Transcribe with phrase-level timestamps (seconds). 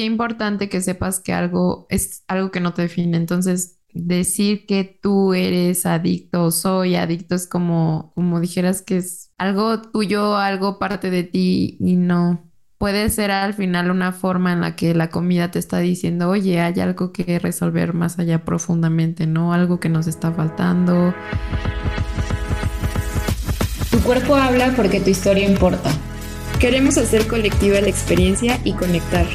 [0.00, 3.16] sí importante que sepas que algo es algo que no te define.
[3.16, 9.32] Entonces, decir que tú eres adicto o soy adicto es como, como dijeras que es
[9.38, 12.46] algo tuyo, algo parte de ti y no.
[12.78, 16.60] Puede ser al final una forma en la que la comida te está diciendo, oye,
[16.60, 19.52] hay algo que resolver más allá profundamente, ¿no?
[19.52, 21.14] Algo que nos está faltando.
[23.90, 25.90] Tu cuerpo habla porque tu historia importa.
[26.58, 29.26] Queremos hacer colectiva la experiencia y conectar.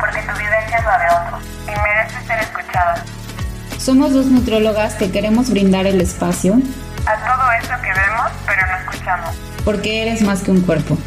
[0.00, 3.04] Porque tu vivencia es la de otros y merece ser escuchada.
[3.78, 6.58] Somos dos nutrólogas que queremos brindar el espacio
[7.06, 9.34] a todo eso que vemos pero no escuchamos.
[9.64, 10.98] Porque eres más que un cuerpo.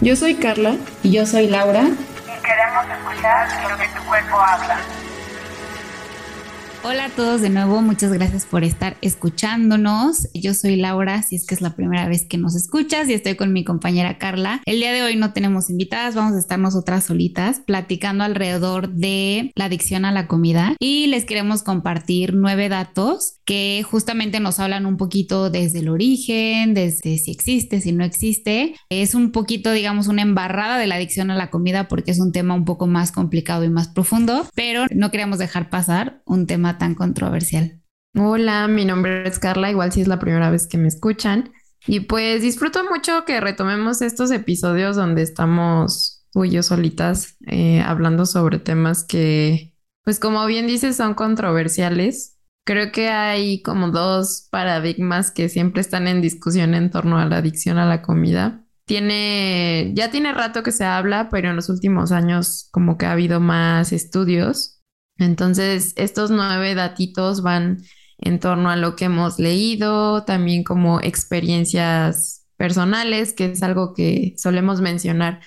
[0.00, 0.76] Yo soy Carla.
[1.02, 1.82] Y yo soy Laura.
[1.82, 4.76] Y queremos escuchar lo que tu cuerpo habla.
[6.84, 10.26] Hola a todos de nuevo, muchas gracias por estar escuchándonos.
[10.34, 13.36] Yo soy Laura, si es que es la primera vez que nos escuchas y estoy
[13.36, 14.60] con mi compañera Carla.
[14.66, 19.52] El día de hoy no tenemos invitadas, vamos a estar nosotras solitas platicando alrededor de
[19.54, 24.86] la adicción a la comida y les queremos compartir nueve datos que justamente nos hablan
[24.86, 28.74] un poquito desde el origen, desde si existe, si no existe.
[28.88, 32.32] Es un poquito, digamos, una embarrada de la adicción a la comida porque es un
[32.32, 36.71] tema un poco más complicado y más profundo, pero no queremos dejar pasar un tema
[36.78, 37.82] tan controversial.
[38.14, 41.52] Hola, mi nombre es Carla, igual si es la primera vez que me escuchan.
[41.86, 47.80] Y pues disfruto mucho que retomemos estos episodios donde estamos tú y yo solitas eh,
[47.80, 52.38] hablando sobre temas que, pues como bien dices, son controversiales.
[52.64, 57.38] Creo que hay como dos paradigmas que siempre están en discusión en torno a la
[57.38, 58.64] adicción a la comida.
[58.84, 63.12] Tiene, ya tiene rato que se habla, pero en los últimos años como que ha
[63.12, 64.81] habido más estudios
[65.18, 67.82] entonces, estos nueve datitos van
[68.18, 74.34] en torno a lo que hemos leído, también como experiencias personales, que es algo que
[74.38, 75.40] solemos mencionar,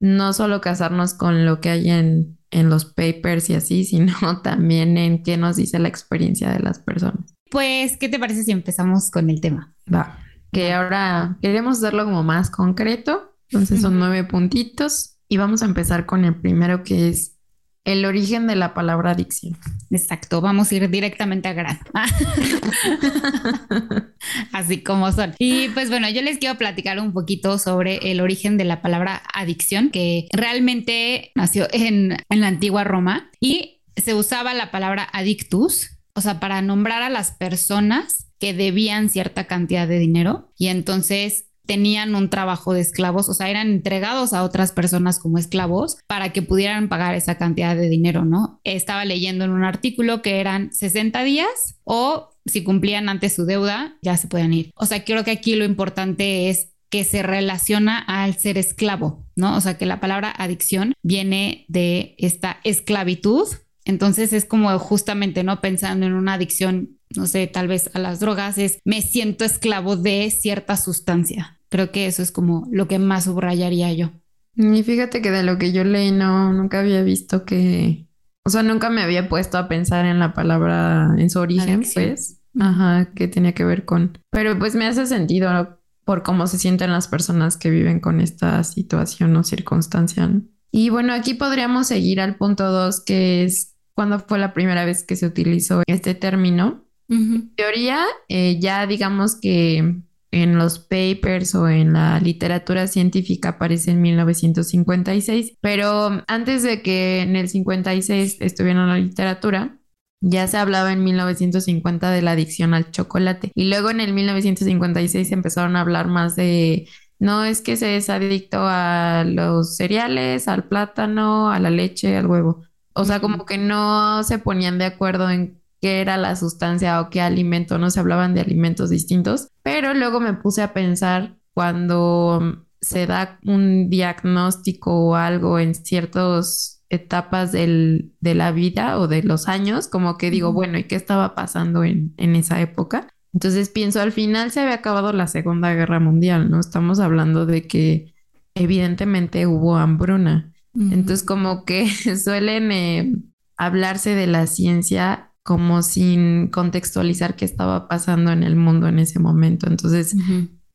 [0.00, 4.98] no solo casarnos con lo que hay en, en los papers y así, sino también
[4.98, 7.34] en qué nos dice la experiencia de las personas.
[7.50, 9.74] Pues, ¿qué te parece si empezamos con el tema?
[9.92, 10.18] Va,
[10.52, 16.04] que ahora queremos hacerlo como más concreto, entonces son nueve puntitos y vamos a empezar
[16.04, 17.37] con el primero que es
[17.84, 19.56] el origen de la palabra adicción.
[19.90, 21.80] Exacto, vamos a ir directamente a grano.
[24.52, 25.34] Así como son.
[25.38, 29.22] Y pues bueno, yo les quiero platicar un poquito sobre el origen de la palabra
[29.32, 35.98] adicción, que realmente nació en, en la antigua Roma y se usaba la palabra adictus,
[36.14, 41.47] o sea, para nombrar a las personas que debían cierta cantidad de dinero y entonces
[41.68, 46.32] tenían un trabajo de esclavos, o sea, eran entregados a otras personas como esclavos para
[46.32, 48.58] que pudieran pagar esa cantidad de dinero, ¿no?
[48.64, 53.98] Estaba leyendo en un artículo que eran 60 días o si cumplían antes su deuda,
[54.00, 54.70] ya se podían ir.
[54.74, 59.54] O sea, creo que aquí lo importante es que se relaciona al ser esclavo, ¿no?
[59.54, 63.46] O sea, que la palabra adicción viene de esta esclavitud.
[63.84, 65.60] Entonces es como justamente, ¿no?
[65.60, 69.96] Pensando en una adicción, no sé, tal vez a las drogas, es me siento esclavo
[69.96, 74.10] de cierta sustancia, Creo que eso es como lo que más subrayaría yo.
[74.56, 78.08] Y fíjate que de lo que yo leí, no, nunca había visto que,
[78.44, 82.40] o sea, nunca me había puesto a pensar en la palabra, en su origen, pues,
[82.58, 86.90] ajá, que tenía que ver con, pero pues me hace sentido por cómo se sienten
[86.90, 90.28] las personas que viven con esta situación o circunstancia.
[90.72, 95.04] Y bueno, aquí podríamos seguir al punto dos, que es cuando fue la primera vez
[95.04, 96.84] que se utilizó este término.
[97.10, 103.92] En teoría, eh, ya digamos que en los papers o en la literatura científica aparece
[103.92, 109.78] en 1956, pero antes de que en el 56 estuviera en la literatura,
[110.20, 115.30] ya se hablaba en 1950 de la adicción al chocolate y luego en el 1956
[115.32, 120.64] empezaron a hablar más de no es que se es adicto a los cereales, al
[120.68, 122.62] plátano, a la leche, al huevo.
[122.94, 127.10] O sea, como que no se ponían de acuerdo en qué era la sustancia o
[127.10, 132.64] qué alimento, no se hablaban de alimentos distintos, pero luego me puse a pensar cuando
[132.80, 139.22] se da un diagnóstico o algo en ciertas etapas del, de la vida o de
[139.22, 143.08] los años, como que digo, bueno, ¿y qué estaba pasando en, en esa época?
[143.34, 146.60] Entonces pienso, al final se había acabado la Segunda Guerra Mundial, ¿no?
[146.60, 148.14] Estamos hablando de que
[148.54, 150.52] evidentemente hubo hambruna.
[150.74, 153.16] Entonces como que suelen eh,
[153.56, 159.18] hablarse de la ciencia como sin contextualizar qué estaba pasando en el mundo en ese
[159.18, 159.66] momento.
[159.66, 160.14] Entonces,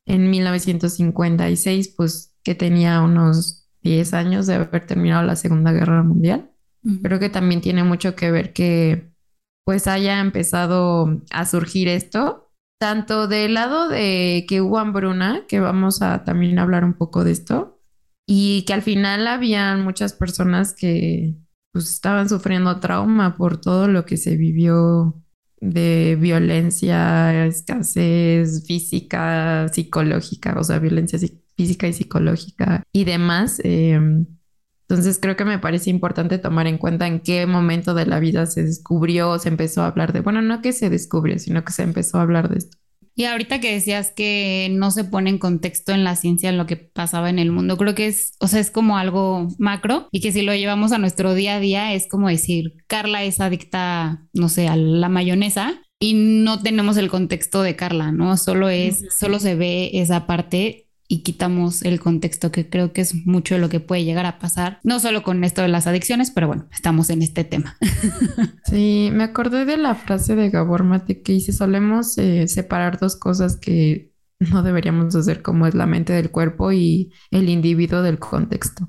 [0.04, 6.50] en 1956, pues que tenía unos 10 años de haber terminado la Segunda Guerra Mundial.
[7.04, 9.12] Creo que también tiene mucho que ver que
[9.64, 12.50] pues haya empezado a surgir esto,
[12.80, 17.30] tanto del lado de que hubo hambruna, que vamos a también hablar un poco de
[17.30, 17.80] esto,
[18.26, 21.36] y que al final habían muchas personas que
[21.74, 25.20] pues estaban sufriendo trauma por todo lo que se vivió
[25.60, 31.18] de violencia, escasez física, psicológica, o sea, violencia
[31.56, 33.60] física y psicológica y demás.
[33.64, 34.24] Em,
[34.88, 38.46] entonces creo que me parece importante tomar en cuenta en qué momento de la vida
[38.46, 41.82] se descubrió, se empezó a hablar de, bueno, no que se descubrió, sino que se
[41.82, 42.78] empezó a hablar de esto.
[43.16, 46.76] Y ahorita que decías que no se pone en contexto en la ciencia lo que
[46.76, 50.32] pasaba en el mundo, creo que es, o sea, es como algo macro y que
[50.32, 54.48] si lo llevamos a nuestro día a día es como decir, Carla es adicta, no
[54.48, 58.36] sé, a la mayonesa y no tenemos el contexto de Carla, ¿no?
[58.36, 63.26] Solo es, solo se ve esa parte y quitamos el contexto, que creo que es
[63.26, 66.46] mucho lo que puede llegar a pasar, no solo con esto de las adicciones, pero
[66.46, 67.76] bueno, estamos en este tema.
[68.64, 73.14] Sí, me acordé de la frase de Gabor Mate que dice, solemos eh, separar dos
[73.14, 74.10] cosas que
[74.40, 78.88] no deberíamos hacer, como es la mente del cuerpo y el individuo del contexto,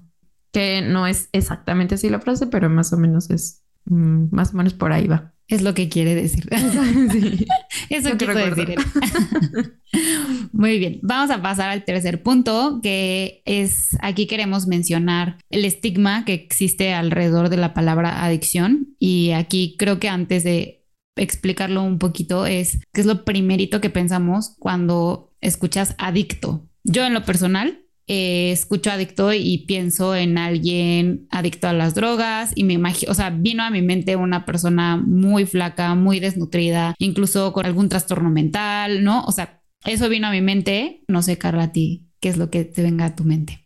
[0.52, 4.58] que no es exactamente así la frase, pero más o menos es, mm, más o
[4.58, 5.35] menos por ahí va.
[5.48, 6.48] Es lo que quiere decir.
[7.90, 8.76] Eso quiere decir.
[10.52, 16.26] Muy bien, vamos a pasar al tercer punto, que es, aquí queremos mencionar el estigma
[16.26, 18.96] que existe alrededor de la palabra adicción.
[19.00, 20.84] Y aquí creo que antes de
[21.16, 26.68] explicarlo un poquito es, ¿qué es lo primerito que pensamos cuando escuchas adicto?
[26.84, 32.52] Yo en lo personal eh, escucho adicto y pienso en alguien adicto a las drogas
[32.56, 36.96] y me imagino, o sea, vino a mi mente una persona muy flaca, muy desnutrida,
[37.00, 39.24] incluso con algún trastorno mental, ¿no?
[39.26, 41.04] O sea, eso vino a mi mente.
[41.08, 43.66] No sé, Carla, a ti, ¿qué es lo que te venga a tu mente?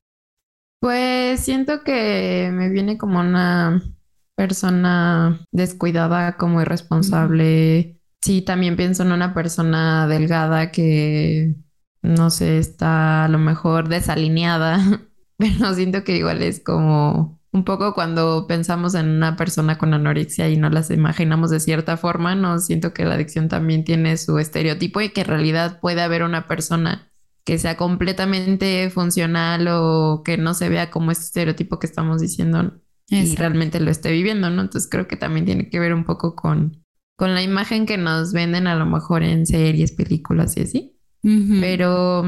[0.80, 3.84] Pues siento que me viene como una
[4.36, 8.00] persona descuidada, como irresponsable.
[8.22, 11.56] Sí, también pienso en una persona delgada que
[12.02, 14.80] no sé, está a lo mejor desalineada,
[15.38, 20.50] pero siento que igual es como un poco cuando pensamos en una persona con anorexia
[20.50, 24.38] y no las imaginamos de cierta forma, no siento que la adicción también tiene su
[24.38, 27.12] estereotipo y que en realidad puede haber una persona
[27.44, 32.80] que sea completamente funcional o que no se vea como este estereotipo que estamos diciendo
[33.08, 34.62] y realmente lo esté viviendo, ¿no?
[34.62, 36.86] Entonces creo que también tiene que ver un poco con,
[37.16, 42.24] con la imagen que nos venden a lo mejor en series, películas y así pero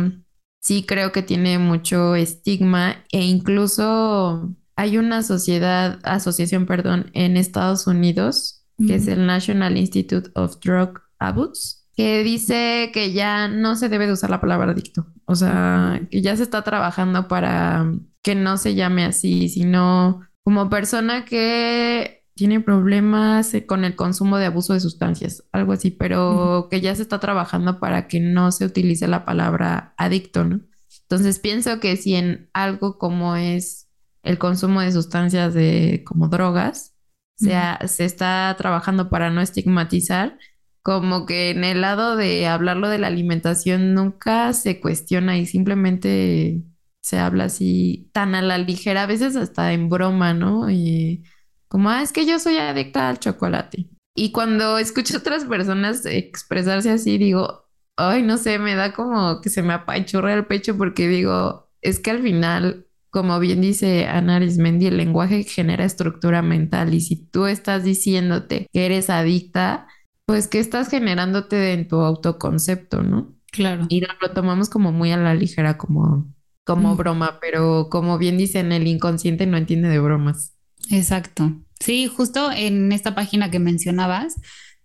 [0.60, 7.88] sí creo que tiene mucho estigma e incluso hay una sociedad, asociación, perdón, en Estados
[7.88, 13.90] Unidos, que es el National Institute of Drug Abuse, que dice que ya no se
[13.90, 15.06] debe de usar la palabra adicto.
[15.26, 17.92] O sea, que ya se está trabajando para
[18.24, 24.40] que no se llame así, sino como persona que tiene problemas eh, con el consumo
[24.40, 28.52] de abuso de sustancias, algo así, pero que ya se está trabajando para que no
[28.52, 30.62] se utilice la palabra adicto, ¿no?
[31.04, 33.92] Entonces pienso que si en algo como es
[34.24, 36.96] el consumo de sustancias de como drogas,
[37.36, 40.40] sea, se está trabajando para no estigmatizar,
[40.82, 46.64] como que en el lado de hablarlo de la alimentación nunca se cuestiona y simplemente
[47.02, 50.72] se habla así tan a la ligera, a veces hasta en broma, ¿no?
[50.72, 51.24] Y
[51.72, 53.88] como, ah, es que yo soy adicta al chocolate.
[54.14, 59.40] Y cuando escucho a otras personas expresarse así, digo, ay, no sé, me da como
[59.40, 64.06] que se me apachurra el pecho porque digo, es que al final, como bien dice
[64.06, 69.88] Ana Arismendi, el lenguaje genera estructura mental y si tú estás diciéndote que eres adicta,
[70.26, 73.34] pues que estás generándote en tu autoconcepto, ¿no?
[73.50, 73.86] Claro.
[73.88, 76.34] Y lo, tomamos como muy a la ligera, como,
[76.66, 76.98] como mm.
[76.98, 80.58] broma, pero como bien dicen, el inconsciente no entiende de bromas.
[80.92, 81.54] Exacto.
[81.80, 84.36] Sí, justo en esta página que mencionabas,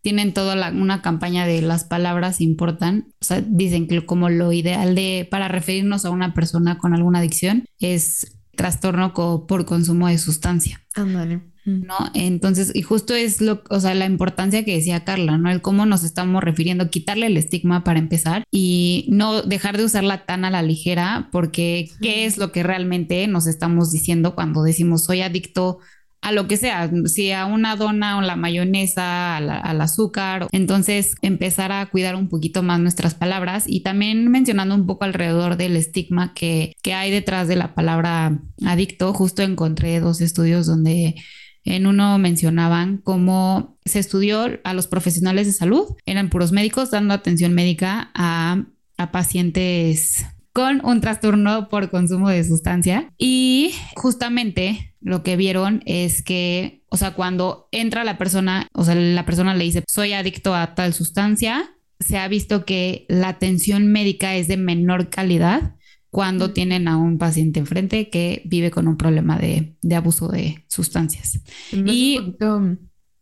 [0.07, 3.09] tienen toda una campaña de las palabras importan.
[3.21, 7.19] O sea, dicen que como lo ideal de para referirnos a una persona con alguna
[7.19, 10.81] adicción es trastorno por consumo de sustancia.
[10.95, 11.41] Ándale.
[11.65, 11.97] ¿No?
[12.15, 15.51] Entonces, y justo es lo, o sea, la importancia que decía Carla, ¿no?
[15.51, 20.25] El cómo nos estamos refiriendo, quitarle el estigma para empezar y no dejar de usarla
[20.25, 25.03] tan a la ligera, porque ¿qué es lo que realmente nos estamos diciendo cuando decimos
[25.05, 25.81] soy adicto
[26.27, 30.49] a lo que sea, si a una dona o la mayonesa, al azúcar.
[30.51, 35.57] Entonces, empezar a cuidar un poquito más nuestras palabras y también mencionando un poco alrededor
[35.57, 39.15] del estigma que, que hay detrás de la palabra adicto.
[39.15, 41.15] Justo encontré dos estudios donde
[41.63, 47.15] en uno mencionaban cómo se estudió a los profesionales de salud, eran puros médicos dando
[47.15, 48.65] atención médica a,
[48.99, 53.13] a pacientes con un trastorno por consumo de sustancia.
[53.17, 58.97] Y justamente lo que vieron es que, o sea, cuando entra la persona, o sea,
[58.97, 61.71] la persona le dice, soy adicto a tal sustancia,
[62.01, 65.77] se ha visto que la atención médica es de menor calidad
[66.11, 71.39] cuando tienen a un paciente enfrente que vive con un problema de, abuso de sustancias.
[71.71, 72.35] y,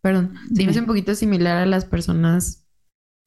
[0.01, 2.65] perdón, me hace un poquito similar a las personas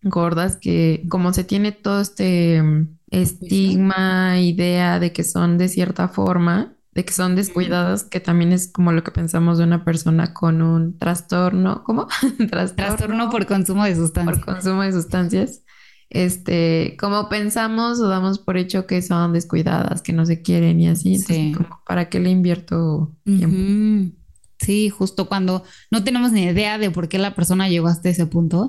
[0.02, 6.08] gordas que como se tiene todo este mm, estigma, idea de que son de cierta
[6.08, 10.34] forma, de que son descuidadas, que también es como lo que pensamos de una persona
[10.34, 12.06] con un trastorno, ¿cómo?
[12.50, 14.38] trastorno, trastorno por consumo de sustancias.
[14.38, 15.62] Por consumo de sustancias
[16.10, 20.88] este, como pensamos o damos por hecho que son descuidadas, que no se quieren y
[20.88, 21.54] así, sí.
[21.86, 24.16] ¿para qué le invierto tiempo?
[24.58, 28.26] Sí, justo cuando no tenemos ni idea de por qué la persona llegó hasta ese
[28.26, 28.68] punto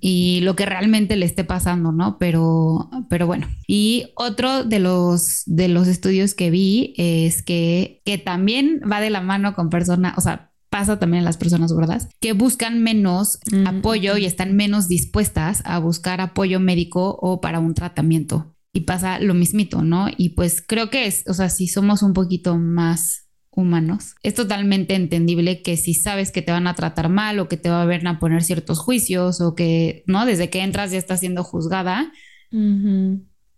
[0.00, 2.18] y lo que realmente le esté pasando, ¿no?
[2.18, 3.46] Pero, pero bueno.
[3.68, 9.10] Y otro de los, de los estudios que vi es que, que también va de
[9.10, 13.38] la mano con personas, o sea, pasa también en las personas gordas, que buscan menos
[13.66, 18.54] apoyo y están menos dispuestas a buscar apoyo médico o para un tratamiento.
[18.72, 20.08] Y pasa lo mismito, ¿no?
[20.16, 23.27] Y pues creo que es, o sea, si somos un poquito más
[23.58, 27.56] humanos, es totalmente entendible que si sabes que te van a tratar mal o que
[27.56, 30.26] te va a ver a poner ciertos juicios o que, ¿no?
[30.26, 32.12] Desde que entras ya estás siendo juzgada,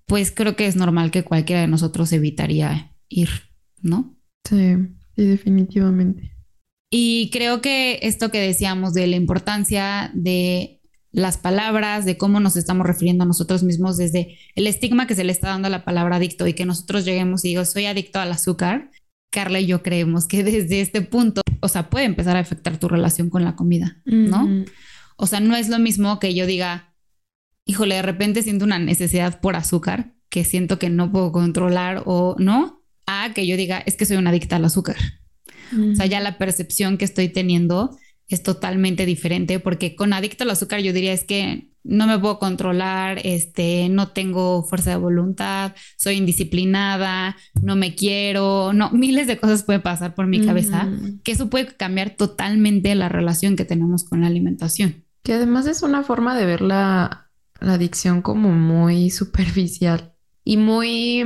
[0.07, 3.29] pues creo que es normal que cualquiera de nosotros evitaría ir,
[3.83, 4.17] ¿no?
[4.49, 4.77] Sí,
[5.17, 6.33] sí, definitivamente.
[6.91, 10.81] Y creo que esto que decíamos de la importancia de
[11.13, 15.25] las palabras, de cómo nos estamos refiriendo a nosotros mismos, desde el estigma que se
[15.25, 18.19] le está dando a la palabra adicto y que nosotros lleguemos y digo, soy adicto
[18.19, 18.91] al azúcar,
[19.31, 22.89] Carla y yo creemos que desde este punto, o sea, puede empezar a afectar tu
[22.89, 24.65] relación con la comida, ¿no?
[25.17, 26.95] O sea, no es lo mismo que yo diga,
[27.65, 32.37] híjole, de repente siento una necesidad por azúcar que siento que no puedo controlar o
[32.39, 34.97] no, a que yo diga, es que soy una adicta al azúcar.
[35.93, 37.97] O sea, ya la percepción que estoy teniendo
[38.27, 42.39] es totalmente diferente porque con adicto al azúcar yo diría es que no me puedo
[42.39, 49.39] controlar, este, no tengo fuerza de voluntad, soy indisciplinada, no me quiero, no, miles de
[49.39, 50.89] cosas pueden pasar por mi cabeza,
[51.25, 55.05] que eso puede cambiar totalmente la relación que tenemos con la alimentación.
[55.23, 61.25] Que además es una forma de ver la, la adicción como muy superficial y muy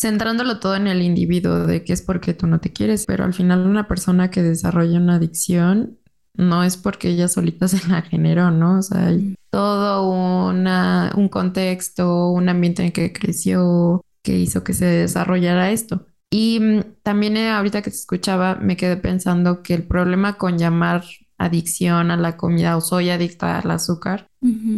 [0.00, 3.34] centrándolo todo en el individuo de que es porque tú no te quieres, pero al
[3.34, 5.99] final una persona que desarrolla una adicción
[6.34, 8.78] no es porque ella solita se la generó, ¿no?
[8.78, 9.34] O sea, hay mm.
[9.50, 10.10] todo
[10.48, 16.06] una, un contexto, un ambiente en el que creció, que hizo que se desarrollara esto.
[16.30, 20.58] Y mm, también eh, ahorita que te escuchaba, me quedé pensando que el problema con
[20.58, 21.04] llamar
[21.38, 24.28] adicción a la comida o soy adicta al azúcar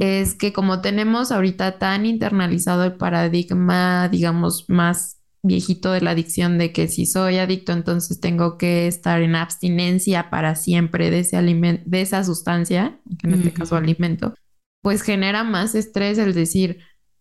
[0.00, 6.58] es que como tenemos ahorita tan internalizado el paradigma, digamos, más viejito de la adicción
[6.58, 11.36] de que si soy adicto entonces tengo que estar en abstinencia para siempre de ese
[11.36, 14.34] alimento, de esa sustancia, que en este caso alimento,
[14.82, 16.78] pues genera más estrés el decir,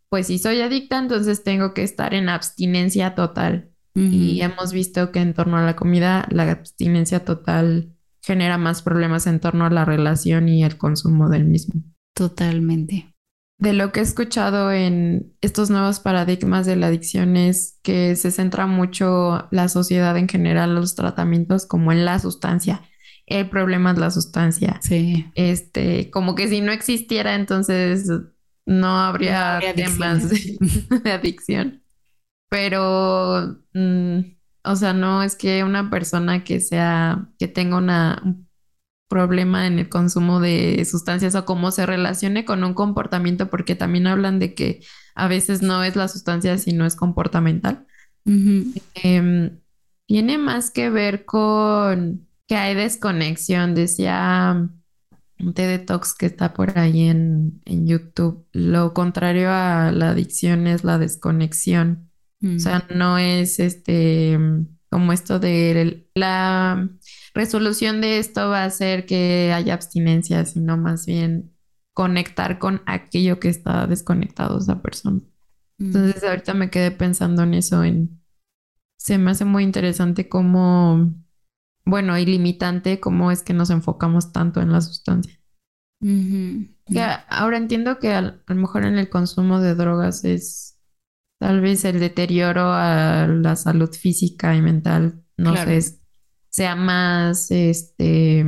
[0.09, 3.69] pues si soy adicta entonces tengo que estar en abstinencia total.
[3.93, 9.27] Y hemos visto que en torno a la comida la abstinencia total genera más problemas
[9.27, 11.81] en torno a la relación y el consumo del mismo.
[12.13, 13.10] Totalmente.
[13.61, 18.31] De lo que he escuchado en estos nuevos paradigmas de la adicción es que se
[18.31, 22.81] centra mucho la sociedad en general, los tratamientos como en la sustancia.
[23.27, 24.79] El problema es la sustancia.
[24.81, 25.27] Sí.
[25.35, 28.09] Este, como que si no existiera, entonces
[28.65, 30.27] no habría, temas
[31.03, 31.83] de, adicción.
[32.49, 34.19] Pero, mm,
[34.63, 38.23] o sea, no es que una persona que sea, que tenga una,
[39.11, 44.07] problema en el consumo de sustancias o cómo se relacione con un comportamiento, porque también
[44.07, 44.79] hablan de que
[45.15, 47.85] a veces no es la sustancia, sino es comportamental.
[48.25, 49.59] Em,
[50.07, 54.69] tiene más que ver con que hay desconexión, decía
[55.39, 58.47] un TED Talks que está por ahí en, YouTube.
[58.53, 62.09] Lo contrario a la adicción es la desconexión.
[62.43, 62.97] O sea, mm.
[62.97, 64.39] no es este
[64.89, 66.89] como esto de la
[67.33, 71.53] resolución de esto va a ser que haya abstinencia, sino más bien
[71.93, 75.21] conectar con aquello que está desconectado esa persona.
[75.79, 78.21] Entonces ahorita me quedé pensando en eso, en
[78.97, 81.11] se me hace muy interesante cómo,
[81.85, 85.39] bueno, y limitante cómo es que nos enfocamos tanto en la sustancia.
[87.29, 90.79] ahora entiendo que a, lo mejor en el consumo de drogas es
[91.39, 95.81] tal vez el deterioro a la salud física y mental, no sé,
[96.51, 98.45] sea más este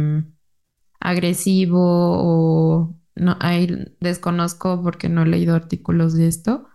[1.00, 6.68] agresivo o no ahí desconozco porque no he leído artículos de esto,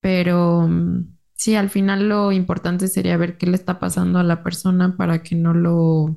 [0.00, 4.42] pero mm, sí, al final lo importante sería ver qué le está pasando a la
[4.42, 6.16] persona para que no lo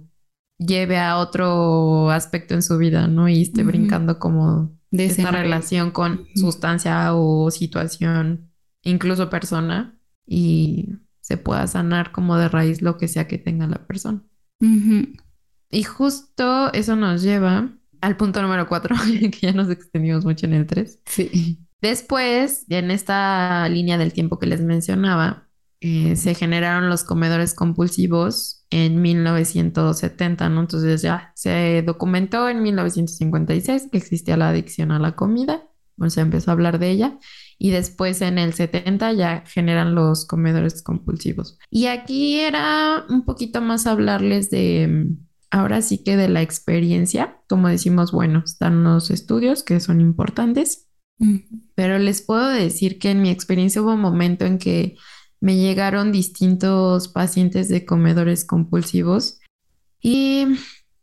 [0.57, 3.29] lleve a otro aspecto en su vida, ¿no?
[3.29, 11.37] Y esté brincando como de esa relación con sustancia o situación, incluso persona, y se
[11.37, 14.23] pueda sanar como de raíz lo que sea que tenga la persona.
[14.59, 17.69] Y justo eso nos lleva
[18.01, 18.95] al punto número cuatro,
[19.31, 20.99] que ya nos extendimos mucho en el tres.
[21.05, 21.59] Sí.
[21.81, 25.47] Después, en esta línea del tiempo que les mencionaba,
[25.79, 30.61] eh, se generaron los comedores compulsivos en 1970, ¿no?
[30.61, 36.21] Entonces ya se documentó en 1956 que existía la adicción a la comida, bueno, se
[36.21, 37.19] empezó a hablar de ella,
[37.57, 41.57] y después en el 70 ya generan los comedores compulsivos.
[41.71, 45.07] Y aquí era un poquito más hablarles de,
[45.49, 50.87] ahora sí que de la experiencia, como decimos, bueno, están los estudios que son importantes,
[51.73, 54.95] pero les puedo decir que en mi experiencia hubo un momento en que
[55.39, 59.39] me llegaron distintos pacientes de comedores compulsivos.
[60.01, 60.45] Y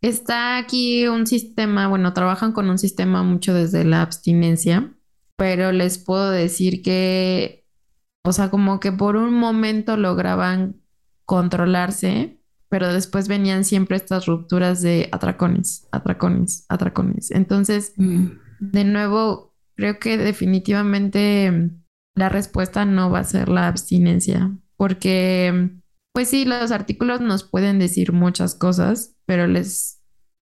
[0.01, 4.94] está aquí un sistema, bueno, trabajan con un sistema mucho desde la abstinencia,
[5.37, 7.67] pero les puedo decir que,
[8.25, 10.81] o sea, como que por un momento lograban
[11.25, 12.39] controlarse,
[12.69, 17.31] pero después venían siempre estas rupturas de atracones, atracones, atracones.
[17.31, 18.27] Entonces, mm.
[18.61, 21.71] de nuevo, creo que definitivamente
[22.15, 25.71] la respuesta no va a ser la abstinencia, porque,
[26.13, 30.01] pues sí, los artículos nos pueden decir muchas cosas, pero les,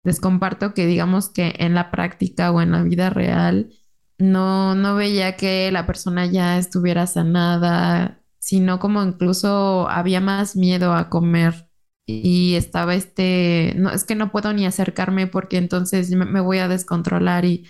[0.04, 3.70] les comparto que digamos que en la práctica o en la vida real,
[4.18, 10.94] no, no veía que la persona ya estuviera sanada, sino como incluso había más miedo
[10.94, 11.70] a comer
[12.06, 16.68] y estaba este, no, es que no puedo ni acercarme porque entonces me voy a
[16.68, 17.68] descontrolar y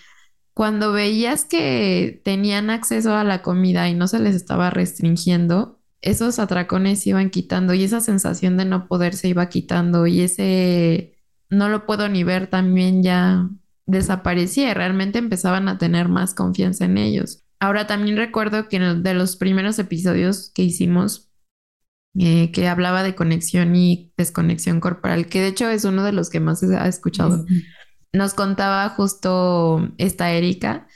[0.54, 6.40] cuando veías que tenían acceso a la comida y no se les estaba restringiendo, esos
[6.40, 11.16] atracones se iban quitando y esa sensación de no poder se iba quitando y ese
[11.50, 13.50] no lo puedo ni ver también ya
[13.88, 17.44] desaparecía y realmente empezaban a tener más confianza en ellos.
[17.60, 21.32] Ahora también recuerdo que de los primeros episodios que hicimos,
[22.20, 26.30] eh, que hablaba de conexión y desconexión corporal, que de hecho es uno de los
[26.30, 27.44] que más se ha escuchado
[28.14, 30.88] nos contaba justo esta Erika,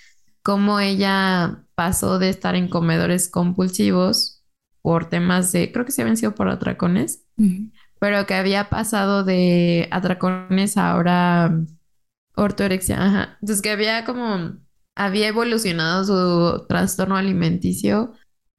[0.43, 4.43] cómo ella pasó de estar en comedores compulsivos
[4.81, 7.23] por temas de, creo que se habían sido por atracones,
[7.99, 11.55] pero que había pasado de atracones a ahora
[12.35, 13.37] ortorexia, ajá.
[13.41, 14.57] Entonces que había como,
[14.95, 18.13] había evolucionado su trastorno alimenticio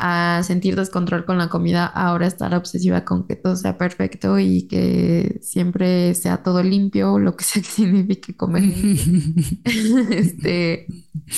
[0.04, 4.66] a sentir descontrol con la comida, ahora estar obsesiva con que todo sea perfecto y
[4.66, 8.64] que siempre sea todo limpio, lo que sea que signifique comer.
[10.11, 10.87] este,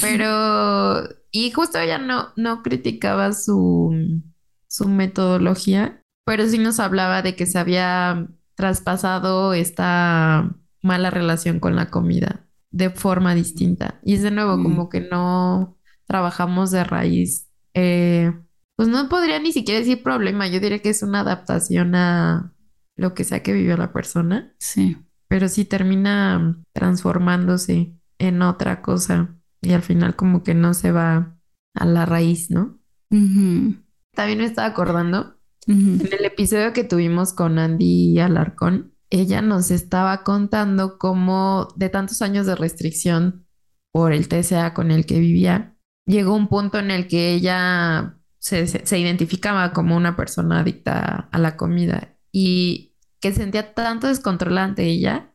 [0.00, 4.22] pero, y justo ella no, no criticaba su,
[4.66, 11.74] su metodología, pero sí nos hablaba de que se había traspasado esta mala relación con
[11.74, 14.00] la comida de forma distinta.
[14.04, 17.48] Y es de nuevo, como que no trabajamos de raíz.
[17.72, 18.32] Eh,
[18.76, 22.52] pues no podría ni siquiera decir problema, yo diría que es una adaptación a
[22.96, 24.54] lo que sea que vivió la persona.
[24.58, 24.98] Sí.
[25.26, 31.38] Pero sí termina transformándose en otra cosa y al final como que no se va
[31.74, 32.78] a la raíz, ¿no?
[33.10, 40.22] También me estaba acordando, en el episodio que tuvimos con Andy Alarcón, ella nos estaba
[40.24, 43.46] contando cómo de tantos años de restricción
[43.92, 48.98] por el TCA con el que vivía, llegó un punto en el que ella se,
[48.98, 55.32] identificaba como una persona adicta a la comida y que sentía tanto descontrol ante ella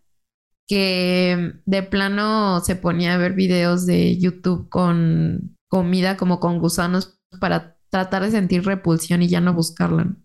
[0.67, 7.19] que de plano se ponía a ver videos de YouTube con comida como con gusanos
[7.39, 10.15] para tratar de sentir repulsión y ya no buscarla.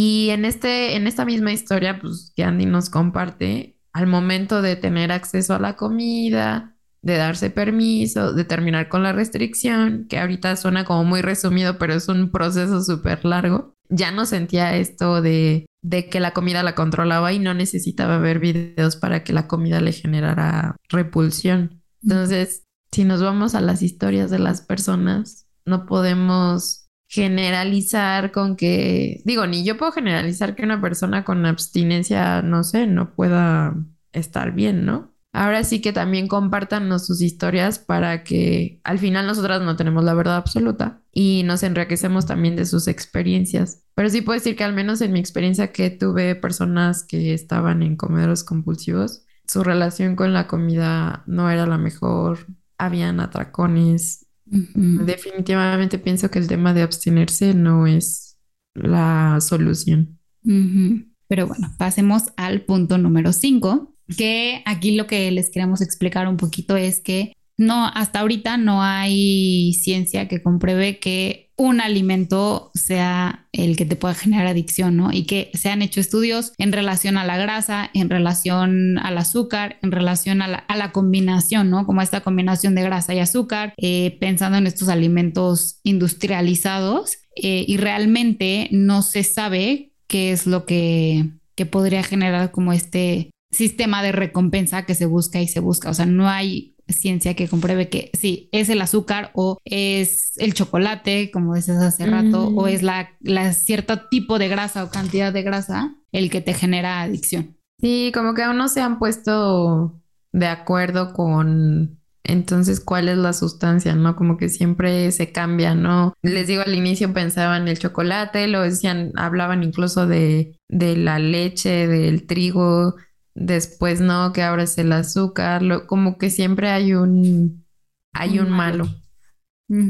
[0.00, 4.76] Y en, este, en esta misma historia pues, que Andy nos comparte, al momento de
[4.76, 10.54] tener acceso a la comida, de darse permiso, de terminar con la restricción, que ahorita
[10.54, 13.74] suena como muy resumido, pero es un proceso súper largo.
[13.88, 18.38] Ya no sentía esto de, de que la comida la controlaba y no necesitaba ver
[18.38, 21.82] videos para que la comida le generara repulsión.
[22.04, 29.22] Entonces, si nos vamos a las historias de las personas, no podemos generalizar con que,
[29.24, 33.74] digo, ni yo puedo generalizar que una persona con abstinencia, no sé, no pueda
[34.12, 35.14] estar bien, ¿no?
[35.32, 40.14] Ahora sí que también compártanos sus historias para que al final nosotras no tenemos la
[40.14, 43.82] verdad absoluta y nos enriquecemos también de sus experiencias.
[43.94, 47.82] Pero sí puedo decir que al menos en mi experiencia que tuve personas que estaban
[47.82, 52.46] en comedores compulsivos, su relación con la comida no era la mejor,
[52.78, 54.26] habían atracones.
[54.50, 58.38] Definitivamente pienso que el tema de abstenerse no es
[58.74, 60.18] la solución.
[60.42, 66.36] Pero bueno, pasemos al punto número 5, que aquí lo que les queremos explicar un
[66.38, 73.48] poquito es que no, hasta ahorita no hay ciencia que compruebe que un alimento sea
[73.50, 75.10] el que te pueda generar adicción, ¿no?
[75.12, 79.76] Y que se han hecho estudios en relación a la grasa, en relación al azúcar,
[79.82, 81.84] en relación a la, combinación, ¿no?
[81.84, 87.18] Como esta combinación de grasa y azúcar, eh, pensando en estos alimentos industrializados.
[87.34, 93.30] Eh, y realmente no se sabe qué es lo que, que podría generar como este
[93.50, 95.90] sistema de recompensa que se busca y se busca.
[95.90, 100.54] O sea, no hay ciencia que compruebe que sí, es el azúcar o es el
[100.54, 105.32] chocolate, como decías hace rato, o es la, la cierto tipo de grasa o cantidad
[105.32, 107.56] de grasa el que te genera adicción.
[107.80, 110.00] Sí, como que aún no se han puesto
[110.32, 111.98] de acuerdo con
[112.28, 114.14] entonces cuál es la sustancia, ¿no?
[114.14, 116.12] Como que siempre se cambia, ¿no?
[116.22, 121.88] Les digo, al inicio pensaban el chocolate, lo decían, hablaban incluso de, de la leche,
[121.88, 122.96] del trigo,
[123.38, 127.64] después no, que ahora es el azúcar, como que siempre hay un,
[128.12, 128.88] hay un, malo.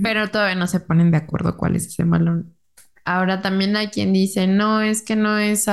[0.03, 2.45] Pero todavía no se ponen de acuerdo cuál es ese malo.
[3.05, 5.67] Ahora también hay quien dice, no, es que no es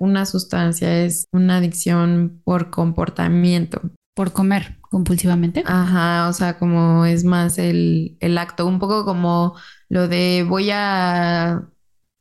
[0.00, 3.80] una sustancia, es una adicción por comportamiento.
[4.16, 5.62] Por comer compulsivamente.
[5.66, 9.54] Ajá, o sea, como es más el, el acto, un poco como
[9.88, 11.68] lo de voy a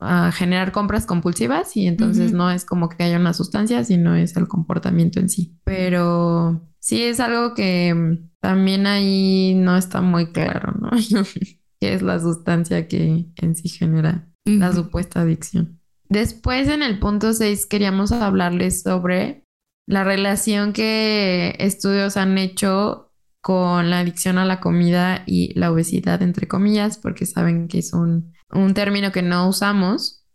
[0.03, 4.35] a generar compras compulsivas y entonces no es como que haya una sustancia, sino es
[4.35, 5.57] el comportamiento en sí.
[5.63, 10.91] Pero sí es algo que mm, también ahí no está muy claro, ¿no?
[11.79, 15.79] ¿Qué es la sustancia que en sí genera la supuesta adicción?
[16.09, 19.43] Después en el punto 6 queríamos hablarles sobre
[19.87, 23.11] la relación que estudios han hecho
[23.41, 27.91] con la adicción a la comida y la obesidad, entre comillas, porque saben que es
[27.91, 30.25] un un término que no usamos.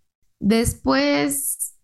[0.41, 1.75] Después,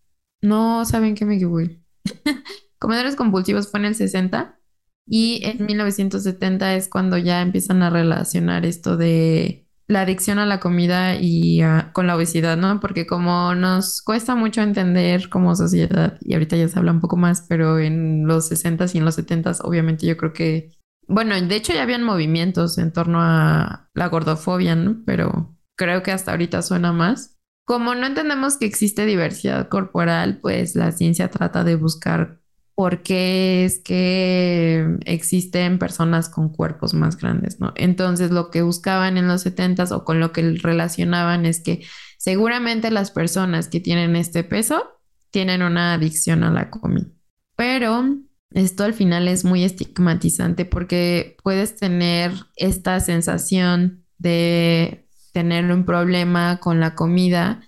[0.41, 1.81] no saben qué me equivoqué.
[2.79, 4.59] Comedores compulsivos fue en el 60
[5.07, 10.59] y en 1970 es cuando ya empiezan a relacionar esto de la adicción a la
[10.59, 11.61] comida y
[11.93, 12.79] con la obesidad, ¿no?
[12.79, 17.17] Porque como nos cuesta mucho entender como sociedad, y ahorita ya se habla un poco
[17.17, 20.71] más, pero en los 60s y en los 70s, obviamente yo creo que,
[21.07, 25.03] bueno, de hecho ya habían movimientos en torno a la gordofobia, ¿no?
[25.05, 27.37] Pero creo que hasta ahorita suena más.
[27.65, 32.39] Como no entendemos que existe diversidad corporal, pues la ciencia trata de buscar
[32.75, 37.73] por qué es que existen personas con cuerpos más grandes, ¿no?
[37.75, 41.85] Entonces lo que buscaban en los 70s o con lo que relacionaban es que
[42.17, 44.99] seguramente las personas que tienen este peso
[45.31, 47.07] tienen una adicción a la comida.
[47.55, 48.03] Pero
[48.51, 55.04] esto al final es muy estigmatizante porque puedes tener esta sensación de
[55.35, 57.59] tener un problema con la comida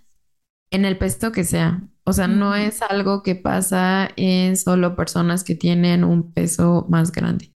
[0.72, 1.84] en el peso que sea.
[2.06, 7.12] O sea, no es algo que pasa en solo personas que tienen un peso más
[7.12, 7.52] grande.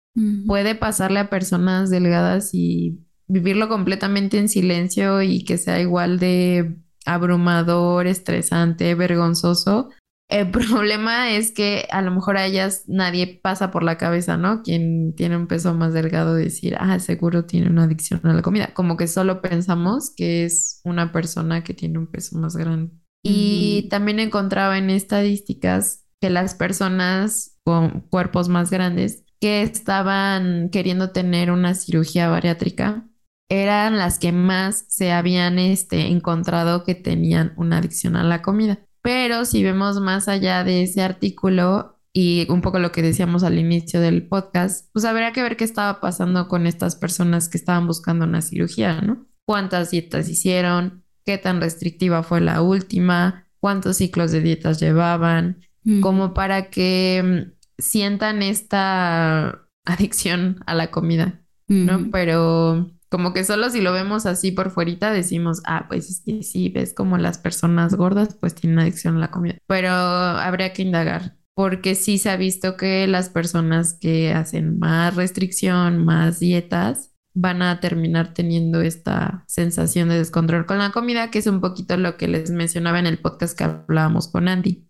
[0.48, 6.76] Puede pasarle a personas delgadas y vivirlo completamente en silencio y que sea igual de
[7.06, 9.92] abrumador, estresante, vergonzoso
[10.30, 14.62] el problema es que a lo mejor a ellas nadie pasa por la cabeza, ¿no?
[14.62, 18.74] Quien tiene un peso más delgado decir, ah, seguro tiene una adicción a la comida.
[18.74, 22.92] Como que solo pensamos que es una persona que tiene un peso más grande.
[23.24, 31.12] Y también encontraba en estadísticas que las personas con cuerpos más grandes que estaban queriendo
[31.12, 33.06] tener una cirugía bariátrica
[33.50, 38.80] eran las que más se habían este, encontrado que tenían una adicción a la comida.
[39.02, 43.58] Pero si vemos más allá de ese artículo y un poco lo que decíamos al
[43.58, 47.88] inicio del podcast, pues habría que ver qué estaba pasando con estas personas que estaban
[47.88, 49.28] buscando una cirugía, ¿no?
[49.46, 51.04] ¿Cuántas dietas hicieron?
[51.26, 53.48] ¿Qué tan restrictiva fue la última?
[53.60, 55.62] ¿Cuántos ciclos de dietas llevaban?
[56.02, 62.10] Como para que mm, sientan esta adicción a la comida, ¿no?
[62.12, 66.44] Pero como que solo si lo vemos así por fuerita decimos, ah, pues es que
[66.44, 69.58] sí, ves como las personas gordas pues tienen adicción a la comida.
[69.68, 75.16] Pero habría que indagar, porque sí se ha visto que las personas que hacen más
[75.16, 81.40] restricción, más dietas, van a terminar teniendo esta sensación de descontrol con la comida, que
[81.40, 84.86] es un poquito lo que les mencionaba en el podcast que hablábamos con Andy.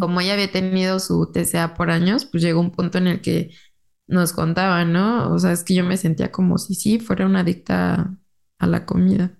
[0.00, 3.50] Como ella había tenido su TCA por años, pues llegó un punto en el que
[4.10, 5.32] nos contaban, ¿no?
[5.32, 8.16] O sea, es que yo me sentía como si sí fuera una adicta
[8.58, 9.30] a la comida.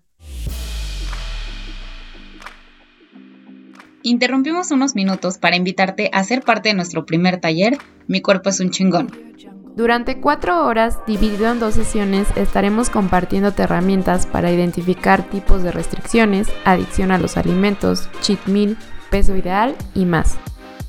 [4.02, 8.58] Interrumpimos unos minutos para invitarte a ser parte de nuestro primer taller, Mi cuerpo es
[8.60, 9.10] un chingón.
[9.76, 16.48] Durante cuatro horas, dividido en dos sesiones, estaremos compartiéndote herramientas para identificar tipos de restricciones,
[16.64, 18.76] adicción a los alimentos, cheat meal,
[19.10, 20.38] peso ideal y más.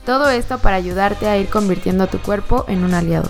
[0.05, 3.29] Todo esto para ayudarte a ir convirtiendo a tu cuerpo en un aliado.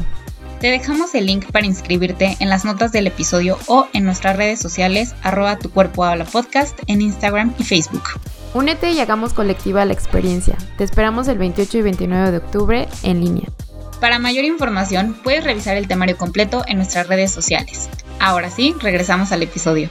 [0.61, 4.59] Te dejamos el link para inscribirte en las notas del episodio o en nuestras redes
[4.59, 8.03] sociales arroba tu cuerpo habla podcast en Instagram y Facebook.
[8.53, 10.55] Únete y hagamos colectiva la experiencia.
[10.77, 13.49] Te esperamos el 28 y 29 de octubre en línea.
[13.99, 17.89] Para mayor información puedes revisar el temario completo en nuestras redes sociales.
[18.19, 19.89] Ahora sí, regresamos al episodio.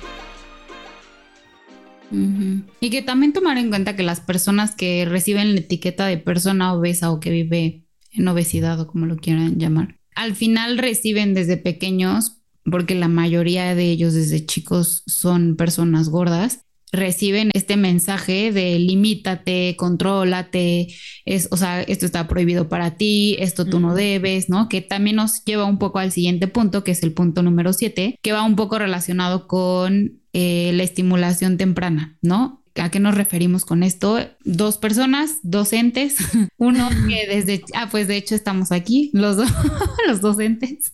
[2.13, 6.73] Y que también tomar en cuenta que las personas que reciben la etiqueta de persona
[6.73, 11.57] obesa o que vive en obesidad o como lo quieran llamar, al final reciben desde
[11.57, 12.37] pequeños,
[12.71, 19.77] porque la mayoría de ellos desde chicos son personas gordas, reciben este mensaje de limítate,
[19.79, 20.89] contrólate,
[21.25, 24.69] es, o sea, esto está prohibido para ti, esto tú no debes, ¿no?
[24.69, 28.19] Que también nos lleva un poco al siguiente punto, que es el punto número siete,
[28.21, 32.63] que va un poco relacionado con eh, la estimulación temprana, ¿no?
[32.77, 34.19] ¿A qué nos referimos con esto?
[34.45, 36.17] Dos personas, docentes,
[36.57, 39.51] uno que desde, ah, pues de hecho estamos aquí, los, dos,
[40.07, 40.93] los docentes,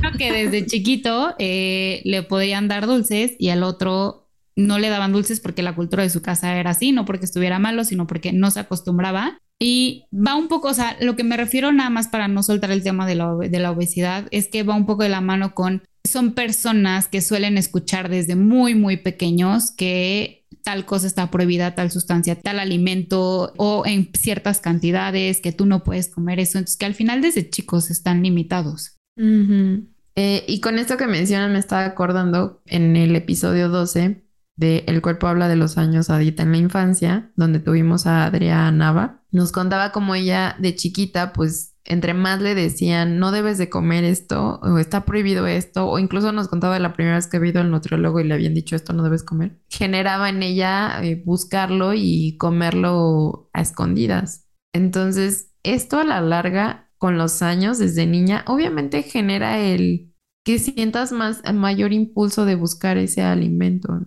[0.00, 5.12] uno que desde chiquito eh, le podían dar dulces y al otro no le daban
[5.12, 8.32] dulces porque la cultura de su casa era así, no porque estuviera malo, sino porque
[8.32, 9.38] no se acostumbraba.
[9.60, 12.72] Y va un poco, o sea, lo que me refiero nada más para no soltar
[12.72, 15.54] el tema de la, de la obesidad es que va un poco de la mano
[15.54, 21.74] con, son personas que suelen escuchar desde muy, muy pequeños que tal cosa está prohibida,
[21.74, 26.58] tal sustancia, tal alimento o en ciertas cantidades que tú no puedes comer eso.
[26.58, 28.96] Entonces que al final desde chicos están limitados.
[29.16, 34.24] Eh, y con esto que mencionan me estaba acordando en el episodio 12
[34.56, 38.72] de El cuerpo habla de los años Adita en la infancia, donde tuvimos a Adriana
[38.72, 39.22] Nava.
[39.30, 44.04] Nos contaba cómo ella de chiquita pues entre más le decían, no debes de comer
[44.04, 47.60] esto, o está prohibido esto, o incluso nos contaba la primera vez que había ido
[47.62, 51.94] al nutriólogo y le habían dicho esto no debes comer, generaba en ella eh, buscarlo
[51.94, 54.46] y comerlo a escondidas.
[54.74, 60.12] Entonces, esto a la larga, con los años, desde niña, obviamente genera el
[60.44, 63.98] que sientas más, mayor impulso de buscar ese alimento.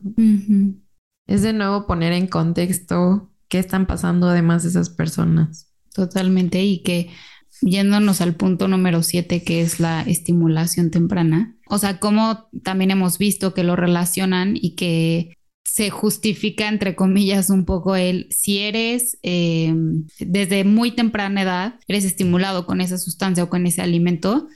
[1.27, 5.73] Es de nuevo poner en contexto qué están pasando además esas personas.
[5.93, 7.09] Totalmente, y que
[7.61, 11.55] yéndonos al punto número siete, que es la estimulación temprana.
[11.67, 17.49] O sea, como también hemos visto que lo relacionan y que se justifica, entre comillas,
[17.49, 19.73] un poco el si eres eh,
[20.19, 24.47] desde muy temprana edad, eres estimulado con esa sustancia o con ese alimento,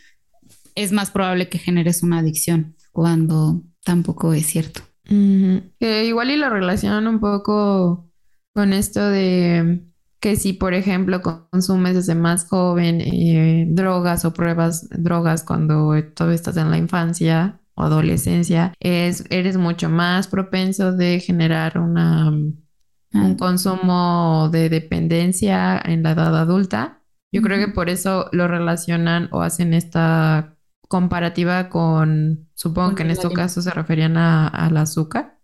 [0.76, 4.82] es más probable que generes una adicción cuando tampoco es cierto.
[5.08, 8.10] igual y lo relacionan un poco
[8.54, 9.82] con esto de
[10.26, 16.34] que si, por ejemplo, consumes desde más joven eh, drogas o pruebas drogas cuando todavía
[16.34, 22.66] estás en la infancia o adolescencia, es, eres mucho más propenso de generar una, un
[23.14, 23.36] ah.
[23.38, 27.04] consumo de dependencia en la edad adulta.
[27.32, 30.58] Yo creo que por eso lo relacionan o hacen esta
[30.88, 35.38] comparativa con, supongo que en este caso se referían al azúcar,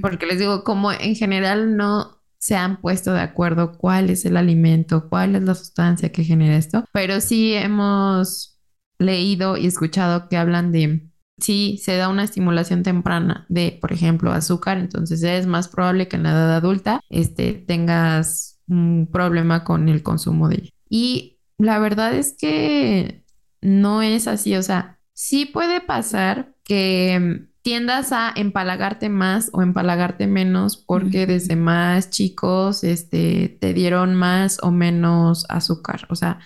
[0.00, 4.36] porque les digo, como en general no, se han puesto de acuerdo cuál es el
[4.36, 8.60] alimento, cuál es la sustancia que genera esto, pero sí hemos
[8.98, 14.32] leído y escuchado que hablan de si se da una estimulación temprana de, por ejemplo,
[14.32, 19.88] azúcar, entonces es más probable que en la edad adulta este, tengas un problema con
[19.88, 20.70] el consumo de ella.
[20.88, 23.24] Y la verdad es que
[23.60, 30.26] no es así, o sea, sí puede pasar que tiendas a empalagarte más o empalagarte
[30.26, 36.06] menos porque desde más chicos este, te dieron más o menos azúcar.
[36.10, 36.40] O sea,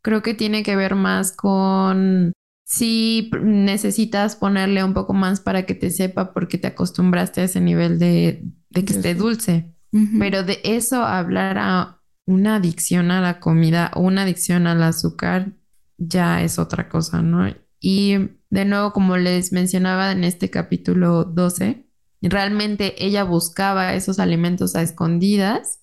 [0.00, 2.32] creo que tiene que ver más con
[2.64, 7.60] si necesitas ponerle un poco más para que te sepa porque te acostumbraste a ese
[7.60, 9.74] nivel de, de que esté dulce.
[10.20, 15.50] Pero de eso hablar a una adicción a la comida o una adicción al azúcar
[15.98, 17.52] ya es otra cosa, ¿no?
[17.80, 21.86] Y de nuevo, como les mencionaba en este capítulo 12,
[22.22, 25.80] realmente ella buscaba esos alimentos a escondidas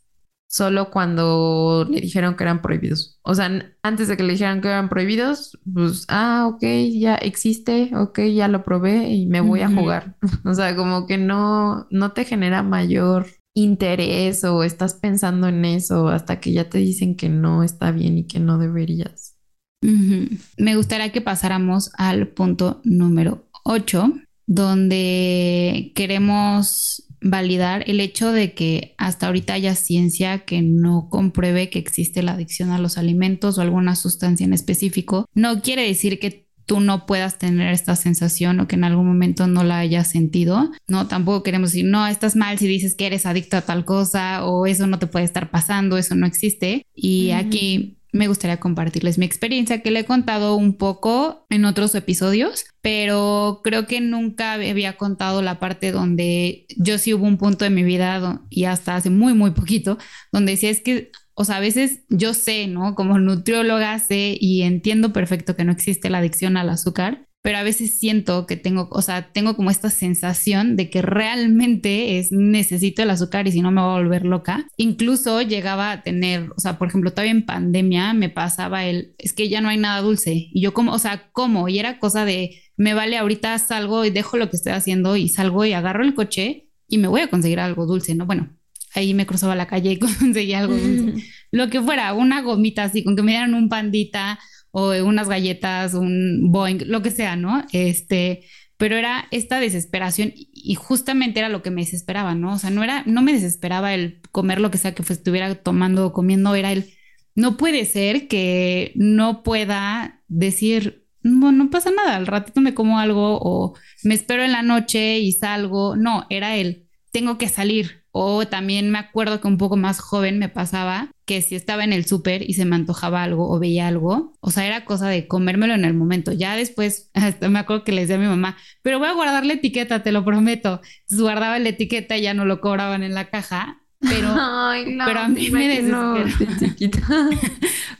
[0.50, 3.20] solo cuando le dijeron que eran prohibidos.
[3.22, 3.50] O sea,
[3.84, 8.48] antes de que le dijeran que eran prohibidos, pues, ah, ok, ya existe, ok, ya
[8.48, 10.16] lo probé y me voy a jugar.
[10.46, 16.08] o sea, como que no, no te genera mayor interés o estás pensando en eso
[16.08, 19.37] hasta que ya te dicen que no está bien y que no deberías.
[19.82, 24.14] Me gustaría que pasáramos al punto número 8,
[24.46, 31.80] donde queremos validar el hecho de que hasta ahorita haya ciencia que no compruebe que
[31.80, 35.28] existe la adicción a los alimentos o alguna sustancia en específico.
[35.34, 39.48] No quiere decir que tú no puedas tener esta sensación o que en algún momento
[39.48, 40.70] no la hayas sentido.
[40.88, 44.46] No, tampoco queremos decir, no, estás mal si dices que eres adicto a tal cosa
[44.46, 46.86] o eso no te puede estar pasando, eso no existe.
[46.94, 51.96] Y aquí me gustaría compartirles mi experiencia que le he contado un poco en otros
[51.96, 57.64] episodios, pero creo que nunca había contado la parte donde yo sí hubo un punto
[57.64, 59.98] de mi vida y hasta hace muy, muy poquito,
[60.32, 62.96] donde decía es que o sea, a veces yo sé, ¿no?
[62.96, 67.64] Como nutrióloga sé y entiendo perfecto que no existe la adicción al azúcar, pero a
[67.64, 73.04] veces siento que tengo, o sea, tengo como esta sensación de que realmente es necesito
[73.04, 74.68] el azúcar y si no me voy a volver loca.
[74.76, 79.32] Incluso llegaba a tener, o sea, por ejemplo, todavía en pandemia me pasaba el, es
[79.32, 82.26] que ya no hay nada dulce y yo como, o sea, como y era cosa
[82.26, 86.04] de, me vale ahorita salgo y dejo lo que estoy haciendo y salgo y agarro
[86.04, 88.26] el coche y me voy a conseguir algo dulce, ¿no?
[88.26, 88.58] Bueno,
[88.94, 91.24] ahí me cruzaba la calle y conseguía algo dulce.
[91.52, 94.38] Lo que fuera, una gomita así, con que me dieran un pandita
[94.80, 97.66] o unas galletas, un Boeing, lo que sea, ¿no?
[97.72, 98.46] Este,
[98.78, 102.54] pero era esta desesperación y justamente era lo que me desesperaba, ¿no?
[102.54, 106.06] O sea, no era, no me desesperaba el comer lo que sea que estuviera tomando
[106.06, 106.94] o comiendo, era el,
[107.34, 113.00] no puede ser que no pueda decir, no, no pasa nada, al ratito me como
[113.00, 116.87] algo o me espero en la noche y salgo, no, era el,
[117.18, 121.42] tengo que salir, o también me acuerdo que un poco más joven me pasaba que
[121.42, 124.68] si estaba en el súper y se me antojaba algo o veía algo, o sea,
[124.68, 126.32] era cosa de comérmelo en el momento.
[126.32, 129.48] Ya después, hasta me acuerdo que le decía a mi mamá, pero voy a guardar
[129.48, 130.80] la etiqueta, te lo prometo.
[131.00, 133.82] Entonces guardaba la etiqueta y ya no lo cobraban en la caja.
[134.00, 134.28] Pero,
[135.06, 136.24] pero a mí me desesperaba.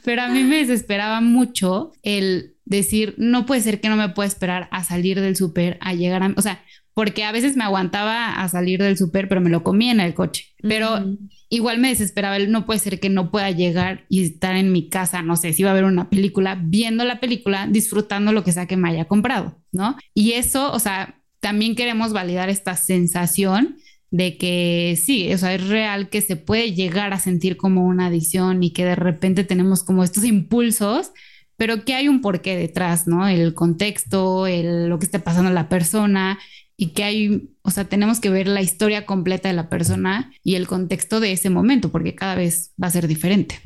[0.04, 4.28] pero a mí me desesperaba mucho el decir, no puede ser que no me pueda
[4.28, 6.62] esperar a salir del súper, a llegar a, o sea,
[6.98, 10.14] porque a veces me aguantaba a salir del súper, pero me lo comía en el
[10.14, 10.46] coche.
[10.60, 11.16] Pero
[11.48, 15.22] igual me desesperaba, no puede ser que no pueda llegar y estar en mi casa,
[15.22, 18.66] no sé, si iba a ver una película, viendo la película, disfrutando lo que sea
[18.66, 19.96] que me haya comprado, ¿no?
[20.12, 23.76] Y eso, o sea, también queremos validar esta sensación
[24.10, 28.06] de que sí, o sea, es real que se puede llegar a sentir como una
[28.06, 31.12] adicción y que de repente tenemos como estos impulsos
[31.56, 33.26] pero que hay un porqué detrás, ¿no?
[33.26, 36.38] El contexto, el, lo que está pasando a la persona
[36.80, 40.54] y que hay, o sea, tenemos que ver la historia completa de la persona y
[40.54, 43.56] el contexto de ese momento, porque cada vez va a ser diferente.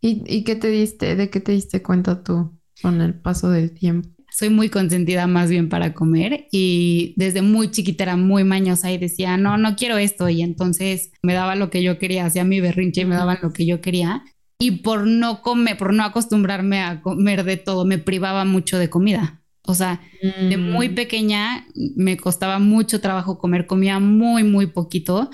[0.00, 1.14] ¿Y, qué te diste?
[1.14, 4.08] ¿De qué te diste cuenta tú con el paso del tiempo?
[4.30, 8.96] Soy muy consentida más bien para comer y desde muy chiquita era muy mañosa y
[8.96, 10.28] decía, no, no quiero esto.
[10.30, 13.52] Y entonces me daba lo que yo quería, hacía mi berrinche y me daban lo
[13.52, 14.24] que yo quería.
[14.58, 18.88] Y por no comer, por no acostumbrarme a comer de todo, me privaba mucho de
[18.88, 19.43] comida.
[19.66, 20.94] O sea, de muy mm.
[20.94, 25.30] pequeña me costaba mucho trabajo comer, comía muy, muy poquito.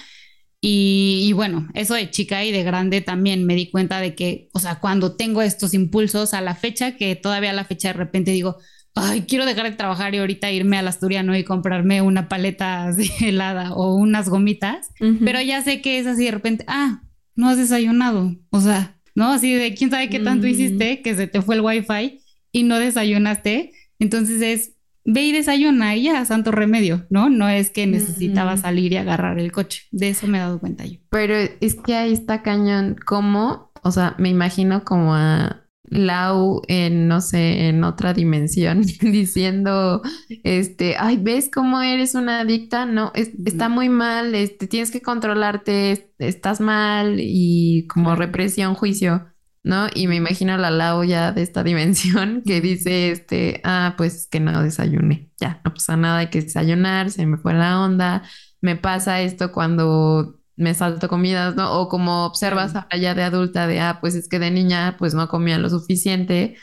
[0.63, 4.61] Y, bueno, eso de chica y de grande también me di cuenta de que, o
[4.61, 8.31] sea, cuando tengo estos impulsos a la fecha, que todavía a la fecha de repente
[8.31, 8.59] digo,
[8.95, 12.91] ay, quiero dejar de trabajar y ahorita irme al asturiano y comprarme una paleta
[13.21, 14.91] helada o unas gomitas,
[15.25, 17.03] pero ya sé que es así de repente, ah,
[17.35, 19.33] no has desayunado, o sea, ¿no?
[19.33, 20.51] Así de quién sabe qué tanto mm.
[20.51, 22.21] hiciste que se te fue el wifi
[22.53, 27.31] y no desayunaste entonces es, ve y desayuna y ya, santo remedio, ¿no?
[27.31, 29.85] No es que necesitaba salir y agarrar el coche.
[29.93, 30.99] De eso me he dado cuenta yo.
[31.11, 33.73] Pero es que ahí está cañón, ¿cómo?
[33.83, 35.61] O sea, me imagino como a
[35.91, 40.03] Lau en, no sé, en otra dimensión, diciendo,
[40.45, 42.87] este, ay, ¿ves cómo eres una adicta?
[42.87, 49.27] No, está muy mal, este, tienes que controlarte, estás mal y como represión, juicio.
[49.63, 49.89] ¿No?
[49.95, 54.41] Y me imagino la Lau ya de esta dimensión que dice, este, ah, pues que
[54.41, 58.23] no desayuné, ya, no pasa nada, hay que desayunar, se me fue la onda,
[58.61, 61.81] me pasa esto cuando me salto comidas, ¿no?
[61.81, 65.15] O como observas ahora ya de adulta de, ah, pues es que de niña pues
[65.15, 66.57] no comía lo suficiente.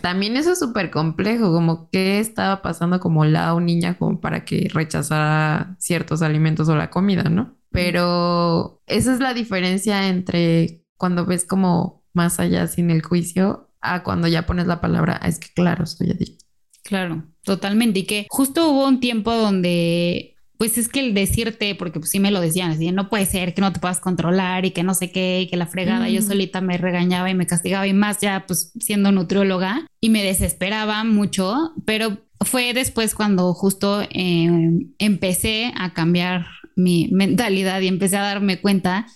[0.00, 4.68] también eso es súper complejo, como qué estaba pasando como la niña como para que
[4.72, 7.56] rechazara ciertos alimentos o la comida, ¿no?
[7.70, 14.02] Pero esa es la diferencia entre cuando ves como más allá sin el juicio a
[14.02, 16.44] cuando ya pones la palabra, ah, es que claro, soy adicto.
[16.82, 18.00] Claro, totalmente.
[18.00, 22.20] Y que justo hubo un tiempo donde, pues es que el decirte, porque pues sí
[22.20, 24.94] me lo decían, así, no puede ser que no te puedas controlar y que no
[24.94, 28.20] sé qué, y que la fregada, yo solita me regañaba y me castigaba y más
[28.20, 35.72] ya pues siendo nutrióloga y me desesperaba mucho, pero fue después cuando justo eh, empecé
[35.76, 39.06] a cambiar mi mentalidad y empecé a darme cuenta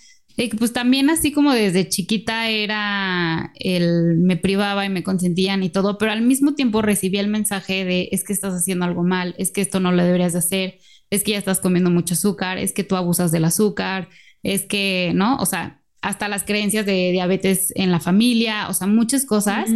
[0.47, 5.97] pues también así como desde chiquita era el me privaba y me consentían y todo,
[5.97, 9.51] pero al mismo tiempo recibía el mensaje de es que estás haciendo algo mal, es
[9.51, 10.79] que esto no lo deberías de hacer,
[11.09, 14.07] es que ya estás comiendo mucho azúcar, es que tú abusas del azúcar,
[14.41, 15.35] es que, ¿no?
[15.37, 19.69] O sea, hasta las creencias de diabetes en la familia, o sea, muchas cosas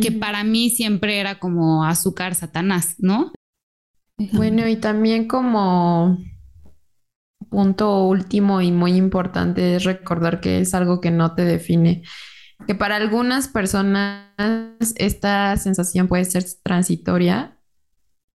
[0.00, 3.32] que para mí siempre era como azúcar satanás, ¿no?
[4.32, 6.16] Bueno, y también como
[7.50, 12.02] punto último y muy importante es recordar que es algo que no te define.
[12.66, 14.30] que para algunas personas
[14.96, 17.58] esta sensación puede ser transitoria,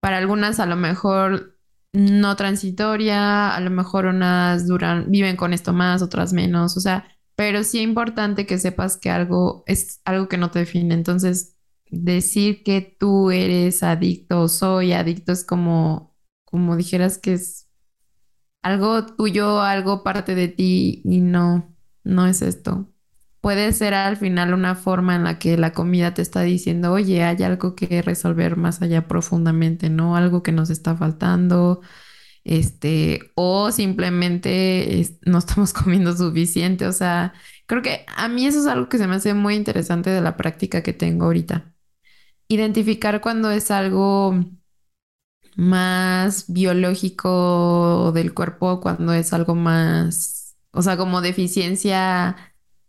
[0.00, 1.58] para algunas a lo mejor
[1.92, 7.06] no transitoria, a lo mejor unas duran, viven con esto más, otras menos, o sea,
[7.36, 10.94] pero sí es importante que sepas que algo es algo que no te define.
[10.94, 11.56] Entonces,
[11.90, 17.61] decir que tú eres adicto o soy adicto es como, como dijeras que es
[18.62, 22.88] algo tuyo, algo parte de ti y no, no es esto.
[23.40, 27.24] Puede ser al final una forma en la que la comida te está diciendo, oye,
[27.24, 30.16] hay algo que resolver más allá profundamente, ¿no?
[30.16, 31.80] Algo que nos está faltando,
[32.44, 36.86] este, o simplemente no estamos comiendo suficiente.
[36.86, 37.34] O sea,
[37.66, 40.36] creo que a mí eso es algo que se me hace muy interesante de la
[40.36, 41.74] práctica que tengo ahorita.
[42.48, 44.34] Identificar cuando es algo
[45.56, 52.36] más biológico del cuerpo, cuando es algo más, o sea, como deficiencia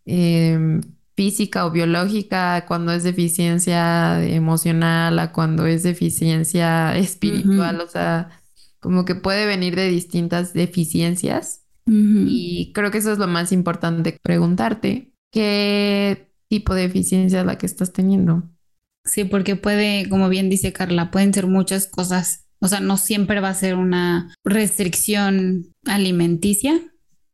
[0.05, 0.81] em,
[1.15, 8.41] física o biológica, cuando es deficiencia emocional, a cuando es deficiencia espiritual, o sea,
[8.79, 11.61] como que puede venir de distintas deficiencias.
[11.85, 17.57] Y creo que eso es lo más importante, preguntarte qué tipo de deficiencia es la
[17.57, 18.43] que estás teniendo.
[19.03, 23.41] Sí, porque puede, como bien dice Carla, pueden ser muchas cosas o sea, no siempre
[23.41, 26.79] va a ser una restricción alimenticia,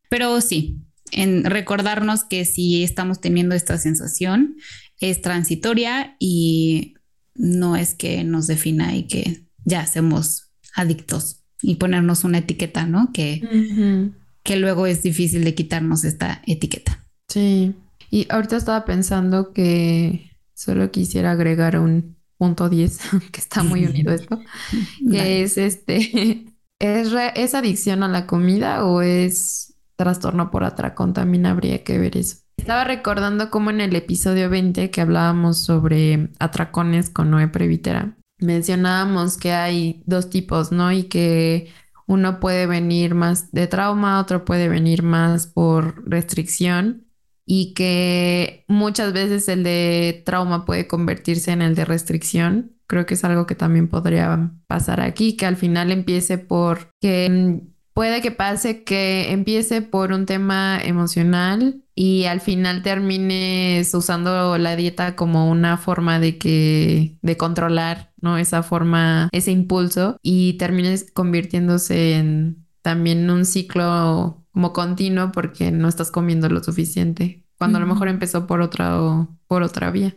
[0.10, 0.80] pero sí,
[1.12, 4.56] en recordarnos que si estamos teniendo esta sensación
[5.00, 6.96] es transitoria y
[7.36, 13.12] no es que nos defina y que ya hacemos adictos y ponernos una etiqueta, ¿no?
[13.14, 14.12] Que,
[14.42, 17.06] que luego es difícil de quitarnos esta etiqueta.
[17.28, 17.76] Sí,
[18.10, 23.00] y ahorita estaba pensando que solo quisiera agregar un punto 10,
[23.32, 24.40] que está muy unido esto,
[25.12, 26.46] que es este,
[26.80, 31.14] ¿es, ¿es adicción a la comida o es trastorno por atracón?
[31.14, 32.38] También habría que ver eso.
[32.58, 39.38] Estaba recordando cómo en el episodio 20 que hablábamos sobre atracones con Noé Previtera, mencionábamos
[39.38, 40.92] que hay dos tipos, ¿no?
[40.92, 41.72] Y que
[42.06, 47.09] uno puede venir más de trauma, otro puede venir más por restricción
[47.52, 52.74] y que muchas veces el de trauma puede convertirse en el de restricción.
[52.86, 57.28] Creo que es algo que también podría pasar aquí, que al final empiece por que
[57.28, 64.60] mm, puede que pase que empiece por un tema emocional y al final termines usando
[64.60, 68.38] la dieta como una forma de que de controlar, ¿no?
[68.38, 75.88] Esa forma, ese impulso y termines convirtiéndose en también un ciclo como continuo porque no
[75.88, 80.16] estás comiendo lo suficiente, cuando a lo mejor empezó por otra o por otra vía.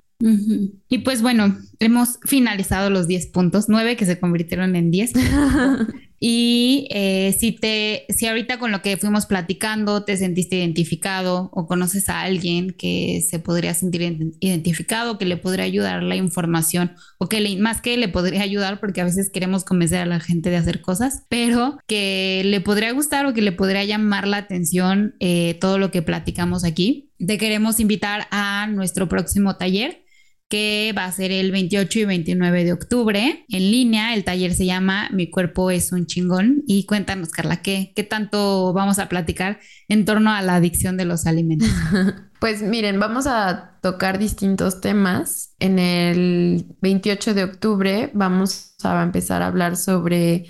[0.89, 5.13] Y pues bueno, hemos finalizado los 10 puntos, 9 que se convirtieron en 10.
[6.25, 11.67] y eh, si te, si ahorita con lo que fuimos platicando te sentiste identificado o
[11.67, 17.29] conoces a alguien que se podría sentir identificado, que le podría ayudar la información o
[17.29, 20.49] que le, más que le podría ayudar, porque a veces queremos convencer a la gente
[20.49, 25.17] de hacer cosas, pero que le podría gustar o que le podría llamar la atención
[25.19, 30.05] eh, todo lo que platicamos aquí, te queremos invitar a nuestro próximo taller
[30.53, 34.13] que va a ser el 28 y 29 de octubre en línea.
[34.13, 36.63] El taller se llama Mi cuerpo es un chingón.
[36.67, 41.07] Y cuéntanos, Carla, ¿qué, qué tanto vamos a platicar en torno a la adicción de
[41.07, 41.71] los alimentos?
[42.43, 45.55] Pues miren, vamos a tocar distintos temas.
[45.61, 50.47] En el 28 de octubre vamos a empezar a hablar sobre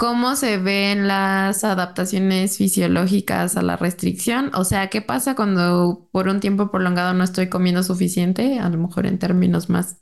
[0.00, 4.50] cómo se ven las adaptaciones fisiológicas a la restricción.
[4.54, 8.58] O sea, ¿qué pasa cuando por un tiempo prolongado no estoy comiendo suficiente?
[8.60, 9.98] A lo mejor en términos más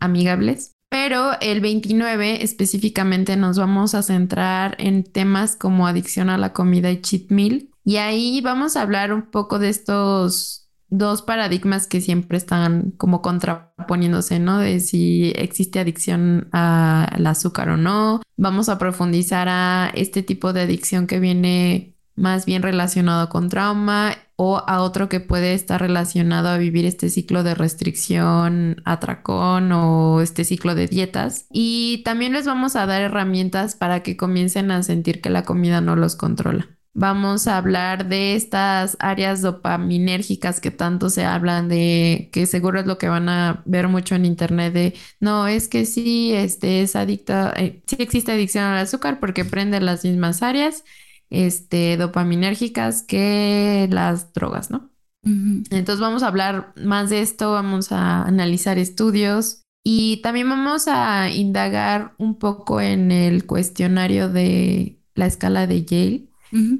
[0.00, 0.76] amigables.
[0.90, 6.90] Pero el 29 específicamente nos vamos a centrar en temas como adicción a la comida
[6.90, 7.70] y cheat meal.
[7.84, 13.22] Y ahí vamos a hablar un poco de estos dos paradigmas que siempre están como
[13.22, 14.58] contraponiéndose, ¿no?
[14.58, 18.22] De si existe adicción al azúcar o no.
[18.36, 24.16] Vamos a profundizar a este tipo de adicción que viene más bien relacionado con trauma
[24.36, 30.20] o a otro que puede estar relacionado a vivir este ciclo de restricción, atracón o
[30.20, 31.46] este ciclo de dietas.
[31.50, 35.80] Y también les vamos a dar herramientas para que comiencen a sentir que la comida
[35.80, 36.77] no los controla.
[37.00, 42.86] Vamos a hablar de estas áreas dopaminérgicas que tanto se hablan de, que seguro es
[42.86, 46.96] lo que van a ver mucho en internet de, no, es que sí, este es
[46.96, 50.82] adicta, eh, sí existe adicción al azúcar porque prende las mismas áreas,
[51.30, 54.90] este, dopaminérgicas que las drogas, ¿no?
[55.22, 61.30] Entonces vamos a hablar más de esto, vamos a analizar estudios y también vamos a
[61.30, 66.27] indagar un poco en el cuestionario de la escala de Yale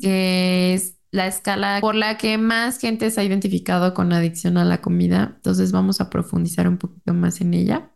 [0.01, 4.65] que es la escala por la que más gente se ha identificado con adicción a
[4.65, 5.35] la comida.
[5.37, 7.93] Entonces vamos a profundizar un poquito más en ella.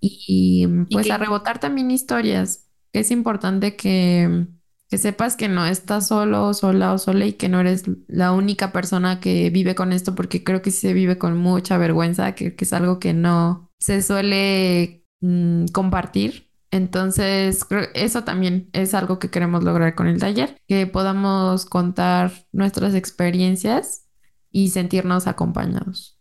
[0.00, 2.68] Y, pues a rebotar también historias.
[2.92, 4.46] Es importante que,
[4.88, 8.72] que sepas que no estás solo, sola o sola y que no eres la única
[8.72, 12.54] persona que vive con esto, porque creo que sí se vive con mucha vergüenza, que,
[12.54, 16.43] que es algo que no se suele mm, compartir.
[16.74, 17.64] Entonces,
[17.94, 24.08] eso también es algo que queremos lograr con el taller, que podamos contar nuestras experiencias
[24.50, 26.18] y sentirnos acompañados.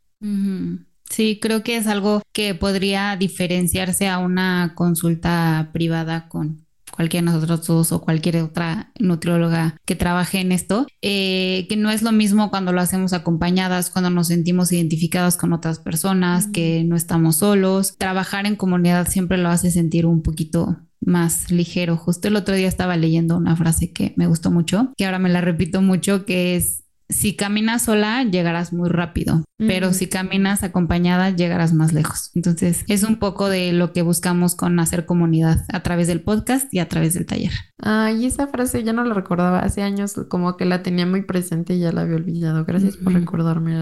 [1.10, 6.63] Sí, creo que es algo que podría diferenciarse a una consulta privada con
[6.96, 11.90] cualquiera de nosotros dos o cualquier otra nutrióloga que trabaje en esto, eh, que no
[11.90, 16.84] es lo mismo cuando lo hacemos acompañadas, cuando nos sentimos identificadas con otras personas, que
[16.84, 17.98] no estamos solos.
[17.98, 21.98] Trabajar en comunidad siempre lo hace sentir un poquito más ligero.
[21.98, 25.30] Justo el otro día estaba leyendo una frase que me gustó mucho, que ahora me
[25.30, 31.30] la repito mucho, que es si caminas sola, llegarás muy rápido, pero si caminas acompañada,
[31.30, 32.32] llegarás más lejos.
[32.34, 36.74] Entonces, es un poco de lo que buscamos con hacer comunidad a través del podcast
[36.74, 37.52] y a través del taller.
[37.78, 39.60] Ay, esa frase ya no la recordaba.
[39.60, 42.66] Hace años como que la tenía muy presente y ya la había olvidado.
[42.66, 43.76] Gracias por recordarme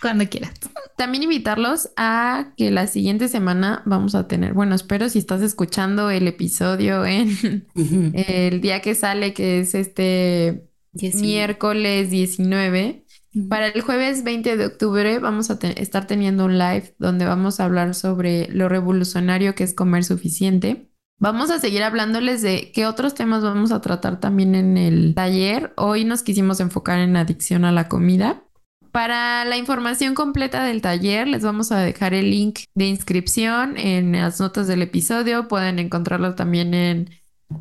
[0.00, 0.52] Cuando quieras.
[0.96, 6.10] También invitarlos a que la siguiente semana vamos a tener, bueno, espero si estás escuchando
[6.10, 7.66] el episodio en
[8.14, 10.68] el día que sale, que es este
[11.14, 13.04] miércoles 19.
[13.48, 17.64] Para el jueves 20 de octubre vamos a estar teniendo un live donde vamos a
[17.64, 20.90] hablar sobre lo revolucionario que es comer suficiente.
[21.18, 25.72] Vamos a seguir hablándoles de qué otros temas vamos a tratar también en el taller.
[25.76, 28.44] Hoy nos quisimos enfocar en adicción a la comida.
[28.92, 34.12] Para la información completa del taller les vamos a dejar el link de inscripción en
[34.12, 35.48] las notas del episodio.
[35.48, 37.10] Pueden encontrarlo también en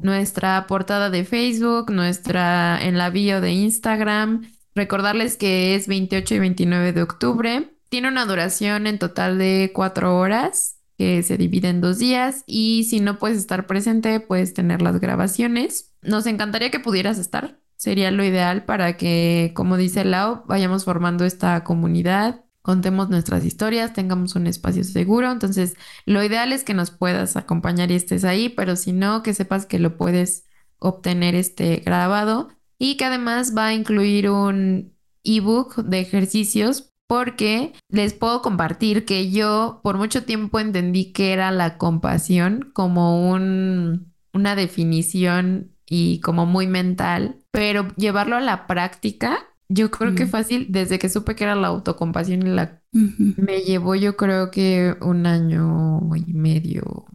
[0.01, 4.49] nuestra portada de Facebook, nuestra en la bio de Instagram.
[4.75, 7.69] Recordarles que es 28 y 29 de octubre.
[7.89, 12.85] Tiene una duración en total de cuatro horas que se divide en dos días y
[12.85, 15.91] si no puedes estar presente puedes tener las grabaciones.
[16.01, 17.59] Nos encantaría que pudieras estar.
[17.75, 23.93] Sería lo ideal para que, como dice Lau, vayamos formando esta comunidad contemos nuestras historias,
[23.93, 25.31] tengamos un espacio seguro.
[25.31, 29.33] Entonces, lo ideal es que nos puedas acompañar y estés ahí, pero si no, que
[29.35, 30.47] sepas que lo puedes
[30.79, 32.49] obtener este grabado
[32.79, 34.93] y que además va a incluir un
[35.23, 41.51] ebook de ejercicios porque les puedo compartir que yo por mucho tiempo entendí que era
[41.51, 49.52] la compasión como un, una definición y como muy mental, pero llevarlo a la práctica
[49.69, 52.81] yo creo que fácil, desde que supe que era la autocompasión y la...
[52.91, 57.05] Me llevó yo creo que un año y medio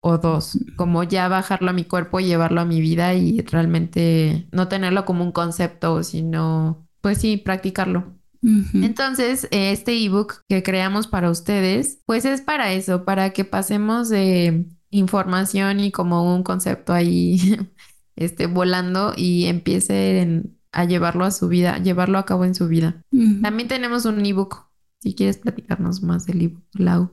[0.00, 4.46] o dos, como ya bajarlo a mi cuerpo y llevarlo a mi vida y realmente
[4.52, 8.14] no tenerlo como un concepto, sino, pues sí, practicarlo.
[8.74, 14.66] Entonces, este ebook que creamos para ustedes, pues es para eso, para que pasemos de
[14.90, 17.56] información y como un concepto ahí,
[18.16, 22.68] este, volando y empiece en a llevarlo a su vida, llevarlo a cabo en su
[22.68, 23.02] vida.
[23.40, 24.66] También tenemos un ebook,
[25.00, 27.10] si quieres platicarnos más del ebook, Lau.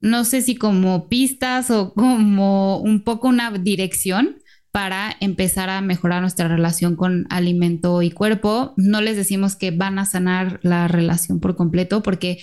[0.00, 4.38] No sé si como pistas o como un poco una dirección
[4.72, 8.72] para empezar a mejorar nuestra relación con alimento y cuerpo.
[8.76, 12.38] No les decimos que van a sanar la relación por completo porque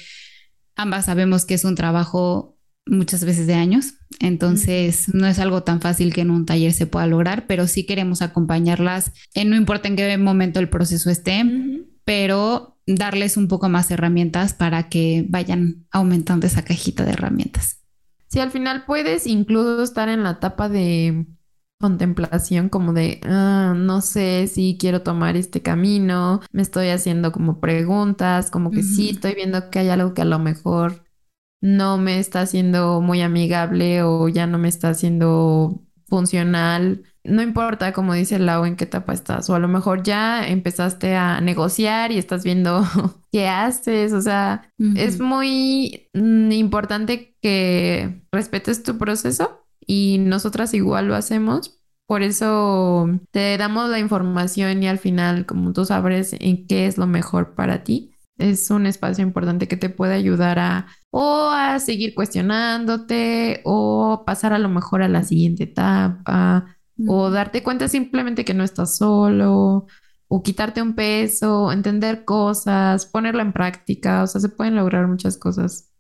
[0.76, 2.57] ambas sabemos que es un trabajo
[2.88, 3.96] muchas veces de años.
[4.20, 7.86] Entonces, no es algo tan fácil que en un taller se pueda lograr, pero sí
[7.86, 11.44] queremos acompañarlas, en, no importa en qué momento el proceso esté,
[12.06, 17.82] pero darles un poco más herramientas para que vayan aumentando esa cajita de herramientas.
[18.28, 21.26] Si al final puedes incluso estar en la etapa de
[21.80, 27.60] contemplación, como de, ah, no sé si quiero tomar este camino, me estoy haciendo como
[27.60, 31.07] preguntas, como que sí, estoy viendo que hay algo que a lo mejor
[31.62, 37.04] no me está haciendo muy amigable o ya no me está haciendo funcional.
[37.24, 39.50] No importa, como dice Lau, en qué etapa estás.
[39.50, 42.84] O a lo mejor ya empezaste a negociar y estás viendo
[43.32, 44.14] qué haces.
[44.14, 51.74] O sea, es muy mm, importante que respetes tu proceso y nosotras igual lo hacemos.
[52.06, 56.98] Por eso te damos la información y al final, como tú sabes, en qué es
[56.98, 61.80] lo mejor para ti es un espacio importante que te puede ayudar a o a
[61.80, 66.78] seguir cuestionándote o pasar a lo mejor a la siguiente etapa
[67.08, 69.88] o darte cuenta simplemente que no estás solo
[70.28, 75.38] o quitarte un peso, entender cosas, ponerlo en práctica, o sea, se pueden lograr muchas
[75.38, 75.92] cosas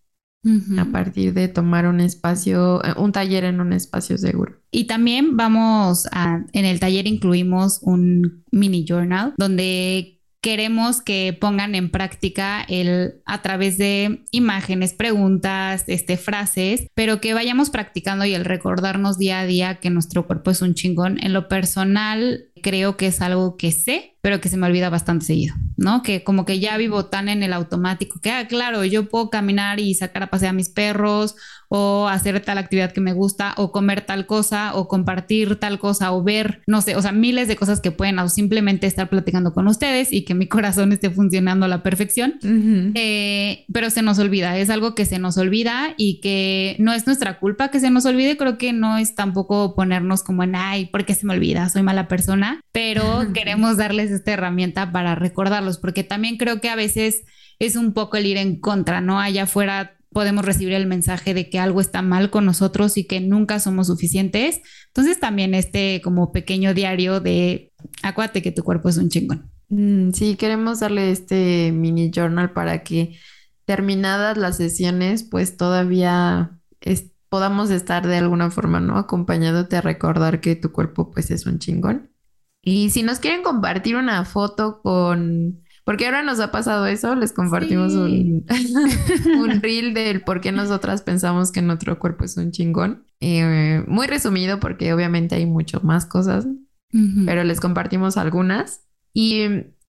[0.77, 4.61] a partir de tomar un espacio, eh, un taller en un espacio seguro.
[4.71, 11.75] Y también vamos a, en el taller incluimos un mini journal donde queremos que pongan
[11.75, 18.33] en práctica el a través de imágenes, preguntas, este, frases, pero que vayamos practicando y
[18.33, 21.17] el recordarnos día a día que nuestro cuerpo es un chingón.
[21.21, 25.25] En lo personal, creo que es algo que sé, pero que se me olvida bastante
[25.25, 26.03] seguido, ¿no?
[26.03, 29.79] Que como que ya vivo tan en el automático que, ah, claro, yo puedo caminar
[29.79, 31.35] y sacar a pasear a mis perros
[31.69, 36.11] o hacer tal actividad que me gusta o comer tal cosa o compartir tal cosa
[36.11, 39.53] o ver, no sé, o sea, miles de cosas que pueden o simplemente estar platicando
[39.53, 42.39] con ustedes y que mi corazón esté funcionando a la perfección,
[42.95, 47.05] eh, pero se nos olvida, es algo que se nos olvida y que no es
[47.05, 50.87] nuestra culpa que se nos olvide, creo que no es tampoco ponernos como en, ay,
[50.87, 51.69] ¿por qué se me olvida?
[51.69, 56.75] Soy mala persona, pero queremos darles esta herramienta para recordarlos, porque también creo que a
[56.75, 57.23] veces
[57.59, 59.19] es un poco el ir en contra, ¿no?
[59.19, 63.19] Allá afuera podemos recibir el mensaje de que algo está mal con nosotros y que
[63.19, 64.61] nunca somos suficientes.
[64.87, 67.71] Entonces también este como pequeño diario de
[68.03, 69.51] acuérdate que tu cuerpo es un chingón.
[69.69, 73.17] Mm, sí, queremos darle este mini journal para que
[73.65, 76.57] terminadas las sesiones, pues todavía
[77.29, 78.97] podamos estar de alguna forma, ¿no?
[78.97, 82.09] Acompañándote a recordar que tu cuerpo pues es un chingón.
[82.67, 87.31] Y si nos quieren compartir una foto con porque ahora nos ha pasado eso, les
[87.31, 88.45] compartimos un,
[89.39, 93.05] un reel del por qué nosotras pensamos que nuestro cuerpo es un chingón.
[93.21, 96.45] Eh, muy resumido porque obviamente hay mucho más cosas,
[97.25, 98.81] pero les compartimos algunas.
[99.13, 99.45] Y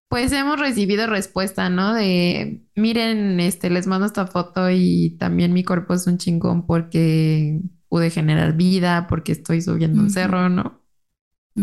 [0.08, 1.94] pues hemos recibido respuesta, ¿no?
[1.94, 7.60] De, miren, este, les mando esta foto y también mi cuerpo es un chingón porque
[7.88, 10.77] pude generar vida, porque estoy subiendo un cerro, ¿no?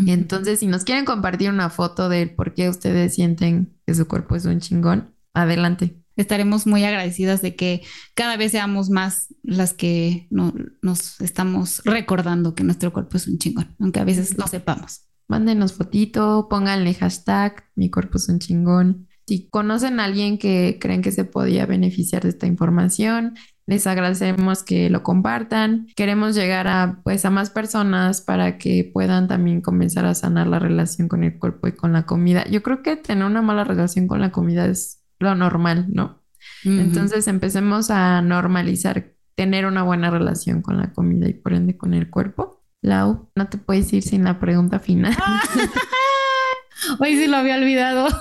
[0.08, 4.36] Entonces, si nos quieren compartir una foto de por qué ustedes sienten que su cuerpo
[4.36, 6.02] es un chingón, adelante.
[6.16, 7.82] Estaremos muy agradecidas de que
[8.14, 13.38] cada vez seamos más las que no, nos estamos recordando que nuestro cuerpo es un
[13.38, 15.02] chingón, aunque a veces lo sepamos.
[15.28, 19.08] Mándenos fotito, pónganle hashtag, mi cuerpo es un chingón.
[19.28, 23.36] Si conocen a alguien que creen que se podía beneficiar de esta información,
[23.68, 25.88] les agradecemos que lo compartan.
[25.96, 30.60] Queremos llegar a pues a más personas para que puedan también comenzar a sanar la
[30.60, 32.46] relación con el cuerpo y con la comida.
[32.46, 36.22] Yo creo que tener una mala relación con la comida es lo normal, ¿no?
[36.64, 41.94] Entonces empecemos a normalizar tener una buena relación con la comida y por ende con
[41.94, 42.64] el cuerpo.
[42.82, 45.16] Lau, no te puedes ir sin la pregunta final.
[47.00, 48.08] hoy sí lo había olvidado.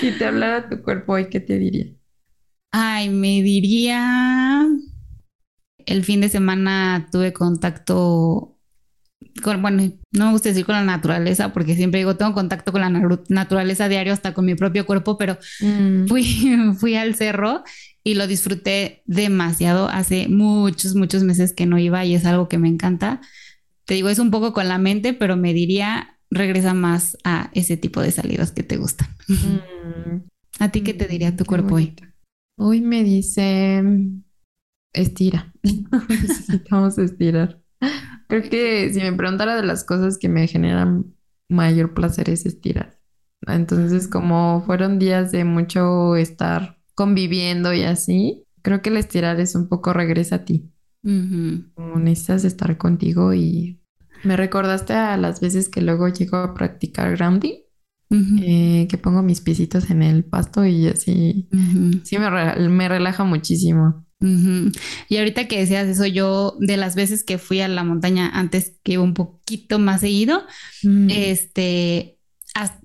[0.00, 1.86] si te hablara tu cuerpo hoy, ¿qué te diría?
[2.78, 4.68] Ay, me diría.
[5.86, 8.58] El fin de semana tuve contacto
[9.42, 12.82] con, bueno, no me gusta decir con la naturaleza, porque siempre digo, tengo contacto con
[12.82, 12.90] la
[13.30, 16.06] naturaleza diario, hasta con mi propio cuerpo, pero mm.
[16.06, 16.24] fui,
[16.78, 17.64] fui al cerro
[18.04, 19.88] y lo disfruté demasiado.
[19.88, 23.22] Hace muchos, muchos meses que no iba y es algo que me encanta.
[23.86, 27.78] Te digo, es un poco con la mente, pero me diría, regresa más a ese
[27.78, 29.08] tipo de salidas que te gustan.
[29.28, 30.26] Mm.
[30.58, 31.94] ¿A ti qué te diría tu cuerpo hoy?
[32.58, 33.82] Hoy me dice,
[34.92, 35.52] estira.
[36.08, 37.60] Necesitamos estirar.
[38.28, 41.14] Creo que si me preguntara de las cosas que me generan
[41.48, 42.98] mayor placer es estirar.
[43.46, 49.54] Entonces, como fueron días de mucho estar conviviendo y así, creo que el estirar es
[49.54, 50.72] un poco regresa a ti.
[51.74, 53.80] Como necesitas estar contigo y
[54.24, 57.65] me recordaste a las veces que luego llego a practicar grounding
[58.10, 61.48] eh, que pongo mis piecitos en el pasto y así,
[62.04, 64.06] sí me, me, relaja muchísimo.
[64.20, 68.78] Y ahorita que decías eso, yo de las veces que fui a la montaña antes
[68.82, 70.44] que iba un poquito más seguido,
[71.08, 72.18] este,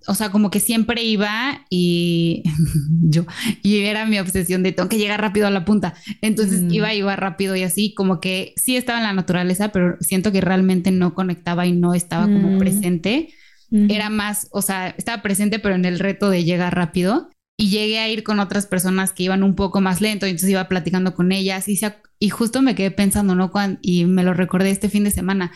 [0.07, 2.43] o sea, como que siempre iba y
[3.01, 3.25] yo,
[3.63, 5.93] y era mi obsesión de tengo que llegar rápido a la punta.
[6.21, 10.31] Entonces iba, iba rápido y así, como que sí estaba en la naturaleza, pero siento
[10.31, 13.29] que realmente no conectaba y no estaba como presente
[13.71, 17.29] era más, o sea, estaba presente, pero en el reto de llegar rápido.
[17.57, 20.49] Y llegué a ir con otras personas que iban un poco más lento, y entonces
[20.49, 21.79] iba platicando con ellas y,
[22.19, 23.51] y justo me quedé pensando, ¿no?
[23.81, 25.51] y me lo recordé este fin de semana,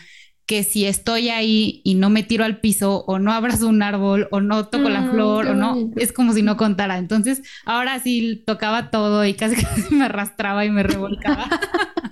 [0.46, 4.28] que si estoy ahí y no me tiro al piso o no abrazo un árbol
[4.30, 6.98] o no toco la flor o no, es como si no contara.
[6.98, 11.48] Entonces ahora sí tocaba todo y casi, casi me arrastraba y me revolcaba.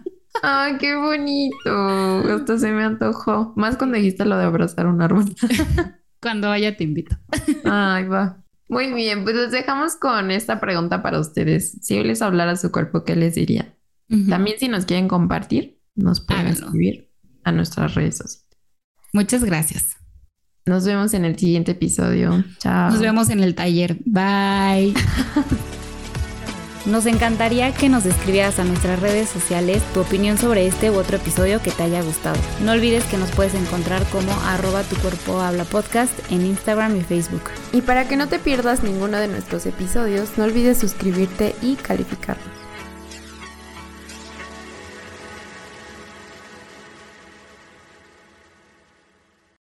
[0.47, 2.37] Ay, qué bonito.
[2.37, 3.53] Esto se me antojó.
[3.57, 5.25] Más cuando dijiste lo de abrazar un árbol.
[6.21, 7.17] cuando vaya te invito.
[7.65, 8.45] Ay, va.
[8.69, 11.79] Muy bien, pues los dejamos con esta pregunta para ustedes.
[11.83, 13.75] Si hoy les hablara a su cuerpo, ¿qué les diría?
[14.29, 17.11] También si nos quieren compartir, nos pueden escribir
[17.43, 18.47] a nuestras redes sociales.
[19.13, 19.97] Muchas gracias.
[20.67, 22.45] Nos vemos en el siguiente episodio.
[22.59, 22.91] Chao.
[22.91, 23.99] Nos vemos en el taller.
[24.05, 24.95] Bye.
[26.87, 31.17] Nos encantaría que nos escribieras a nuestras redes sociales tu opinión sobre este u otro
[31.17, 32.37] episodio que te haya gustado.
[32.61, 37.01] No olvides que nos puedes encontrar como arroba tu cuerpo habla podcast en Instagram y
[37.01, 37.45] Facebook.
[37.73, 42.54] Y para que no te pierdas ninguno de nuestros episodios, no olvides suscribirte y calificarlo.